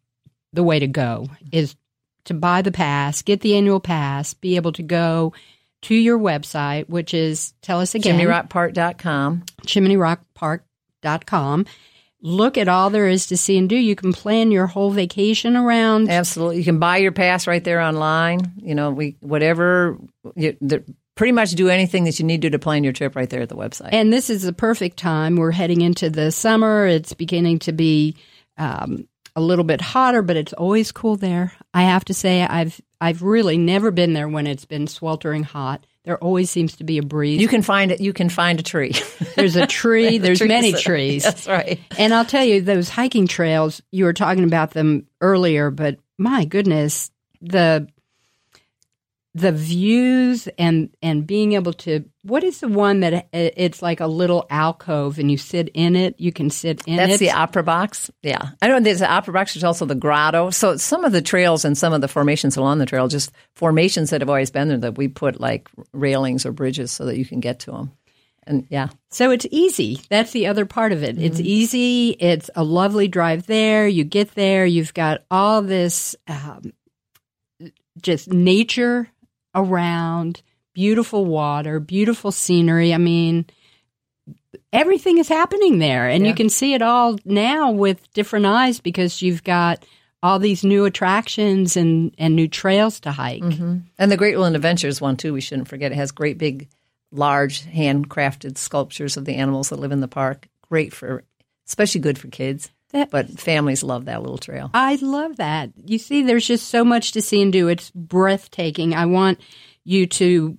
the 0.52 0.64
way 0.64 0.80
to 0.80 0.88
go 0.88 1.28
is 1.54 1.78
to 2.26 2.34
buy 2.34 2.62
the 2.62 2.74
pass, 2.74 3.22
get 3.22 3.40
the 3.40 3.56
annual 3.56 3.80
pass, 3.80 4.34
be 4.34 4.58
able 4.58 4.74
to 4.74 4.84
go 4.84 5.32
to 5.84 5.96
your 5.96 6.17
website, 6.17 6.89
which 6.89 7.13
is, 7.13 7.53
tell 7.62 7.79
us 7.79 7.96
again, 7.96 8.19
chimneyrockpark.com. 8.19 9.43
chimneyrockpark.com. 9.65 11.65
Look 12.19 12.57
at 12.57 12.67
all 12.67 12.89
there 12.89 13.07
is 13.07 13.27
to 13.27 13.38
see 13.38 13.60
and 13.60 13.69
do. 13.69 13.75
You 13.75 13.96
can 13.96 14.12
plan 14.12 14.51
your 14.51 14.65
whole 14.65 14.89
vacation 14.89 15.55
around. 15.55 16.10
Absolutely. 16.10 16.57
You 16.57 16.63
can 16.63 16.79
buy 16.79 16.98
your 16.98 17.12
pass 17.12 17.46
right 17.46 17.63
there 17.63 17.79
online. 17.79 18.53
You 18.57 18.74
know, 18.74 18.89
we 18.89 19.17
whatever, 19.19 19.98
you, 20.36 20.57
the, 20.60 20.84
pretty 21.13 21.31
much 21.31 21.51
do 21.51 21.69
anything 21.69 22.05
that 22.05 22.19
you 22.19 22.25
need 22.25 22.41
to 22.43 22.50
to 22.50 22.60
plan 22.60 22.84
your 22.84 22.93
trip 22.93 23.15
right 23.15 23.29
there 23.29 23.41
at 23.41 23.50
the 23.50 23.55
website. 23.55 23.89
And 23.91 24.12
this 24.12 24.29
is 24.29 24.43
the 24.43 24.53
perfect 24.53 24.98
time. 24.98 25.36
We're 25.36 25.51
heading 25.51 25.81
into 25.81 26.10
the 26.10 26.31
summer. 26.31 26.88
It's 26.88 27.13
beginning 27.13 27.60
to 27.60 27.72
be 27.72 28.15
um, 28.57 29.07
a 29.38 29.41
little 29.41 29.63
bit 29.63 29.79
hotter, 29.79 30.24
but 30.24 30.36
it's 30.36 30.51
always 30.53 30.91
cool 30.91 31.15
there. 31.15 31.53
I 31.72 31.84
have 31.84 32.03
to 32.06 32.13
say, 32.13 32.41
I've 32.41 32.82
I've 33.00 33.22
really 33.22 33.58
never 33.58 33.91
been 33.91 34.13
there 34.13 34.27
when 34.27 34.48
it's 34.48 34.65
been 34.65 34.88
sweltering 34.88 35.44
hot. 35.44 35.86
There 36.03 36.17
always 36.17 36.50
seems 36.50 36.77
to 36.77 36.84
be 36.84 36.98
a 36.98 37.03
breeze. 37.03 37.39
You 37.39 37.48
can 37.48 37.62
find 37.62 37.91
it. 37.91 38.01
You 38.01 38.13
can 38.13 38.29
find 38.29 38.60
a 38.60 38.63
tree. 38.63 38.96
There's 39.36 39.56
a 39.56 39.67
tree. 39.67 40.17
There's 40.17 40.39
trees. 40.39 40.48
many 40.48 40.74
trees. 40.74 41.24
That's 41.24 41.48
right. 41.48 41.79
And 42.00 42.13
I'll 42.13 42.25
tell 42.25 42.44
you, 42.44 42.62
those 42.62 42.89
hiking 42.89 43.27
trails. 43.27 43.82
You 43.91 44.06
were 44.06 44.13
talking 44.13 44.44
about 44.44 44.72
them 44.72 45.06
earlier, 45.22 45.70
but 45.70 46.00
my 46.17 46.46
goodness, 46.46 47.12
the 47.41 47.88
the 49.38 49.51
views 49.51 50.48
and 50.58 50.89
and 51.03 51.27
being 51.27 51.53
able 51.53 51.72
to 51.72 52.03
what 52.24 52.44
is 52.44 52.60
the 52.60 52.67
one 52.67 53.01
that 53.01 53.29
it's 53.32 53.84
like 53.84 54.00
a 54.00 54.08
little 54.08 54.47
alcove 54.50 55.19
and 55.19 55.30
you 55.30 55.38
sit 55.38 55.69
in 55.76 55.95
it 55.95 56.15
you 56.17 56.32
can 56.32 56.50
sit 56.50 56.82
in 56.88 56.95
it. 56.95 56.97
That's 56.97 57.13
it 57.15 57.19
the 57.19 57.32
opera 57.32 57.62
box. 57.62 58.10
Yeah. 58.23 58.50
I 58.63 58.67
know 58.67 58.80
there's 58.80 59.00
the 59.00 59.12
opera 59.12 59.34
box, 59.34 59.54
there's 59.54 59.63
also 59.63 59.86
the 59.86 59.93
grotto. 59.93 60.50
So 60.50 60.78
some 60.78 61.06
of 61.06 61.12
the 61.12 61.21
trails 61.21 61.65
and 61.65 61.78
some 61.78 61.93
of 61.93 62.02
the 62.02 62.08
formations 62.08 62.58
along 62.58 62.80
the 62.80 62.88
trail, 62.88 63.08
just 63.08 63.32
formations 63.54 64.10
that 64.10 64.21
have 64.21 64.30
always 64.30 64.50
been 64.50 64.69
there 64.69 64.78
that 64.80 64.97
we 64.97 65.08
put 65.08 65.39
like 65.39 65.69
railings 65.93 66.43
or 66.43 66.52
bridges 66.52 66.91
so 66.91 67.06
that 67.06 67.17
you 67.17 67.26
can 67.26 67.39
get 67.39 67.60
to 67.60 67.71
them. 67.71 67.91
And 68.47 68.65
yeah. 68.69 68.89
so 69.12 69.30
it's 69.30 69.45
easy 69.52 70.02
that's 70.10 70.32
the 70.32 70.47
other 70.47 70.65
part 70.65 70.93
of 70.93 71.04
it 71.04 71.21
it's 71.21 71.41
easy 71.41 72.15
it's 72.17 72.50
a 72.56 72.63
lovely 72.63 73.10
drive 73.10 73.45
there 73.45 73.89
you 73.89 74.06
get 74.06 74.36
there 74.36 74.65
you've 74.65 74.93
got 74.93 75.26
all 75.30 75.62
this 75.62 76.15
um, 76.30 76.71
just 78.02 78.32
nature 78.32 79.10
around 79.58 80.41
beautiful 80.74 81.26
water 81.26 81.80
beautiful 81.80 82.32
scenery 82.32 82.93
i 82.93 82.98
mean 82.98 83.46
everything 84.72 85.17
is 85.17 85.28
happening 85.28 85.80
there 85.80 86.08
and 86.08 86.24
Yeah. 86.24 86.30
you 86.30 86.36
can 86.36 86.50
see 86.50 86.74
it 86.74 86.82
all 86.82 87.17
now 87.26 87.72
with 87.72 88.12
different 88.13 88.46
eyes 88.46 88.80
because 88.80 89.22
you've 89.22 89.43
got 89.43 89.84
all 90.24 90.39
these 90.39 90.63
new 90.63 90.86
attractions 90.86 91.78
and 91.78 92.13
and 92.17 92.36
new 92.36 92.48
trails 92.48 93.00
to 93.02 93.12
hike 93.12 93.43
mm-hmm. 93.43 93.78
And 94.00 94.12
the 94.12 94.17
Great 94.17 94.36
Woodland 94.36 94.56
Adventures 94.56 95.00
one 95.02 95.15
too, 95.17 95.34
we 95.34 95.41
shouldn't 95.41 95.67
forget. 95.67 95.91
It 95.91 95.96
has 95.96 96.12
great 96.12 96.38
big, 96.38 96.67
large, 97.12 97.65
handcrafted 97.65 98.58
sculptures 98.58 99.17
of 99.17 99.26
the 99.26 99.36
animals 99.36 99.70
that 99.70 99.80
live 99.80 99.91
in 99.91 100.02
the 100.02 100.08
park. 100.08 100.48
Great 100.70 100.93
for, 100.93 101.24
especially 101.67 102.02
good 102.02 102.17
for 102.17 102.28
kids. 102.28 102.70
That- 102.91 103.10
but 103.12 103.30
families 103.39 103.84
love 103.84 104.06
that 104.06 104.21
little 104.21 104.38
trail. 104.38 104.69
I 104.73 104.95
love 105.02 105.38
that. 105.38 105.71
You 105.86 105.97
see, 105.97 106.21
there's 106.23 106.47
just 106.47 106.67
so 106.69 106.84
much 106.86 107.12
to 107.13 107.21
see 107.21 107.41
and 107.41 107.52
do. 107.52 107.67
It's 107.67 107.91
breathtaking. 107.91 108.93
I 108.95 109.06
want 109.06 109.39
you 109.84 110.06
to 110.08 110.58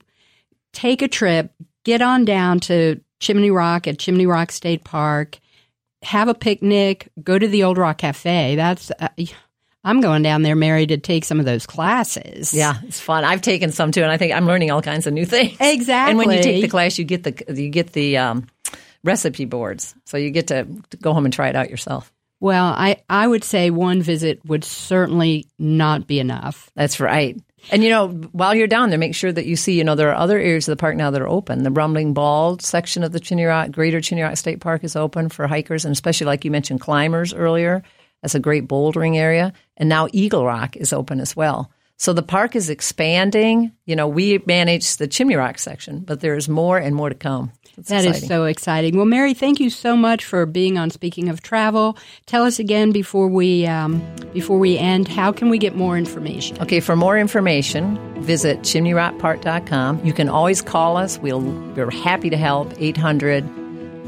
take 0.73 1.01
a 1.03 1.09
trip, 1.09 1.53
get 1.85 2.03
on 2.03 2.25
down 2.25 2.61
to 2.61 3.01
Chimney 3.21 3.51
Rock 3.51 3.87
at 3.89 3.99
Chimney 3.99 4.27
Rock 4.27 4.53
State 4.53 4.85
Park, 4.85 5.39
have 6.03 6.29
a 6.29 6.35
picnic, 6.35 7.11
go 7.23 7.39
to 7.39 7.49
the 7.49 7.65
Old 7.65 7.79
Rock 7.79 7.99
Cafe. 7.99 8.55
That's, 8.57 8.93
uh, 9.01 9.09
I'm 9.85 10.01
going 10.01 10.23
down 10.23 10.43
there, 10.43 10.55
Mary, 10.55 10.87
to 10.87 10.99
take 10.99 11.25
some 11.25 11.41
of 11.41 11.47
those 11.47 11.67
classes. 11.67 12.53
Yeah, 12.53 12.75
it's 12.85 13.01
fun. 13.01 13.25
I've 13.25 13.43
taken 13.43 13.73
some 13.73 13.91
too, 13.91 14.03
and 14.03 14.11
I 14.13 14.17
think 14.19 14.33
I'm 14.35 14.47
learning 14.47 14.71
all 14.71 14.83
kinds 14.83 15.07
of 15.07 15.15
new 15.15 15.25
things. 15.25 15.57
Exactly. 15.61 16.11
And 16.11 16.19
when 16.19 16.31
you 16.37 16.43
take 16.43 16.63
the 16.63 16.69
class, 16.69 16.99
you 16.99 17.05
get 17.05 17.23
the 17.25 17.55
you 17.61 17.71
get 17.71 17.93
the 17.95 18.19
um, 18.19 18.47
recipe 19.03 19.45
boards, 19.47 19.95
so 20.05 20.17
you 20.17 20.31
get 20.31 20.49
to, 20.49 20.67
to 20.91 20.97
go 20.99 21.13
home 21.15 21.25
and 21.25 21.33
try 21.33 21.49
it 21.49 21.57
out 21.57 21.71
yourself. 21.71 22.13
Well, 22.41 22.67
I, 22.67 23.03
I 23.09 23.27
would 23.27 23.43
say 23.43 23.71
one 23.71 24.01
visit 24.01 24.41
would 24.45 24.65
certainly 24.65 25.47
not 25.59 26.07
be 26.07 26.21
enough. 26.21 26.71
That's 26.75 27.01
right. 27.01 27.37
And 27.71 27.83
you 27.83 27.91
know, 27.91 28.09
while 28.09 28.55
you're 28.55 28.69
down 28.69 28.91
there, 28.91 28.99
make 28.99 29.15
sure 29.15 29.33
that 29.33 29.47
you 29.47 29.57
see. 29.57 29.77
You 29.77 29.85
know, 29.85 29.97
there 29.97 30.11
are 30.11 30.15
other 30.15 30.39
areas 30.39 30.69
of 30.69 30.73
the 30.73 30.81
park 30.81 30.97
now 30.97 31.11
that 31.11 31.21
are 31.21 31.29
open. 31.29 31.65
The 31.65 31.71
Rumbling 31.71 32.15
Bald 32.15 32.63
section 32.63 33.03
of 33.03 33.13
the 33.13 33.21
Chimney 33.21 33.47
Greater 33.71 34.01
Chimney 34.01 34.37
State 34.37 34.61
Park 34.61 34.85
is 34.85 34.95
open 34.95 35.29
for 35.29 35.47
hikers, 35.47 35.85
and 35.85 35.93
especially 35.93 36.27
like 36.27 36.45
you 36.45 36.51
mentioned, 36.51 36.81
climbers 36.81 37.35
earlier. 37.35 37.83
That's 38.23 38.35
a 38.35 38.41
great 38.41 38.69
bouldering 38.69 39.17
area. 39.17 39.53
And 39.77 39.89
now 39.89 40.09
Eagle 40.13 40.45
Rock 40.45 40.77
is 40.77 40.93
open 40.93 41.21
as 41.21 41.37
well. 41.37 41.71
So 42.01 42.13
the 42.13 42.23
park 42.23 42.55
is 42.57 42.71
expanding. 42.71 43.73
You 43.85 43.97
know, 43.97 44.07
we 44.07 44.41
manage 44.47 44.97
the 44.97 45.09
Chimney 45.09 45.35
Rock 45.37 45.59
section, 45.59 46.01
but 46.01 46.21
there 46.21 46.37
is 46.37 46.49
more 46.49 46.79
and 46.79 46.95
more 46.95 47.09
to 47.09 47.15
come. 47.15 47.51
It's 47.77 47.89
That 47.91 48.01
is 48.01 48.07
exciting. 48.07 48.29
so 48.29 48.45
exciting. 48.45 48.97
Well, 48.97 49.05
Mary, 49.07 49.35
thank 49.35 49.61
you 49.61 49.69
so 49.71 49.97
much 49.97 50.25
for 50.25 50.47
being 50.47 50.79
on. 50.79 50.91
Speaking 50.91 51.29
of 51.29 51.43
travel, 51.43 51.97
tell 52.27 52.45
us 52.45 52.59
again 52.59 52.91
before 52.93 53.29
we 53.29 53.67
um, 53.67 54.03
before 54.33 54.59
we 54.59 54.79
end. 54.79 55.07
How 55.09 55.31
can 55.33 55.49
we 55.49 55.59
get 55.59 55.77
more 55.77 55.97
information? 55.99 56.61
Okay, 56.61 56.81
for 56.81 56.97
more 56.97 57.19
information, 57.19 57.97
visit 58.23 58.61
chimneyrockpark.com. 58.61 60.05
You 60.05 60.13
can 60.13 60.29
always 60.29 60.61
call 60.63 60.97
us. 60.97 61.19
We'll, 61.19 61.41
we're 61.41 61.91
happy 61.91 62.31
to 62.31 62.37
help. 62.37 62.73
800 62.81 63.45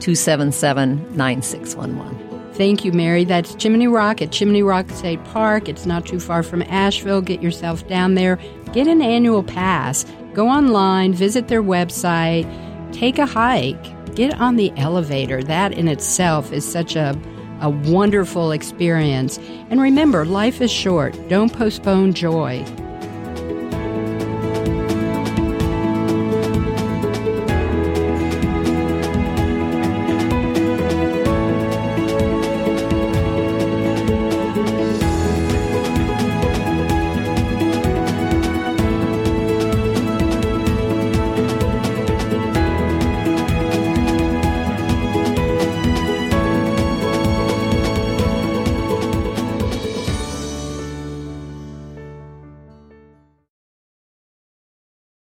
277 0.00 1.16
9611. 1.16 2.29
Thank 2.60 2.84
you, 2.84 2.92
Mary. 2.92 3.24
That's 3.24 3.54
Chimney 3.54 3.86
Rock 3.86 4.20
at 4.20 4.32
Chimney 4.32 4.62
Rock 4.62 4.90
State 4.90 5.24
Park. 5.24 5.66
It's 5.66 5.86
not 5.86 6.04
too 6.04 6.20
far 6.20 6.42
from 6.42 6.60
Asheville. 6.64 7.22
Get 7.22 7.40
yourself 7.40 7.88
down 7.88 8.16
there. 8.16 8.38
Get 8.74 8.86
an 8.86 9.00
annual 9.00 9.42
pass. 9.42 10.04
Go 10.34 10.46
online, 10.46 11.14
visit 11.14 11.48
their 11.48 11.62
website, 11.62 12.44
take 12.92 13.16
a 13.16 13.24
hike, 13.24 14.14
get 14.14 14.38
on 14.38 14.56
the 14.56 14.74
elevator. 14.76 15.42
That 15.42 15.72
in 15.72 15.88
itself 15.88 16.52
is 16.52 16.70
such 16.70 16.96
a 16.96 17.18
a 17.62 17.70
wonderful 17.70 18.52
experience. 18.52 19.38
And 19.70 19.80
remember, 19.80 20.26
life 20.26 20.60
is 20.60 20.70
short. 20.70 21.16
Don't 21.30 21.54
postpone 21.54 22.12
joy. 22.12 22.62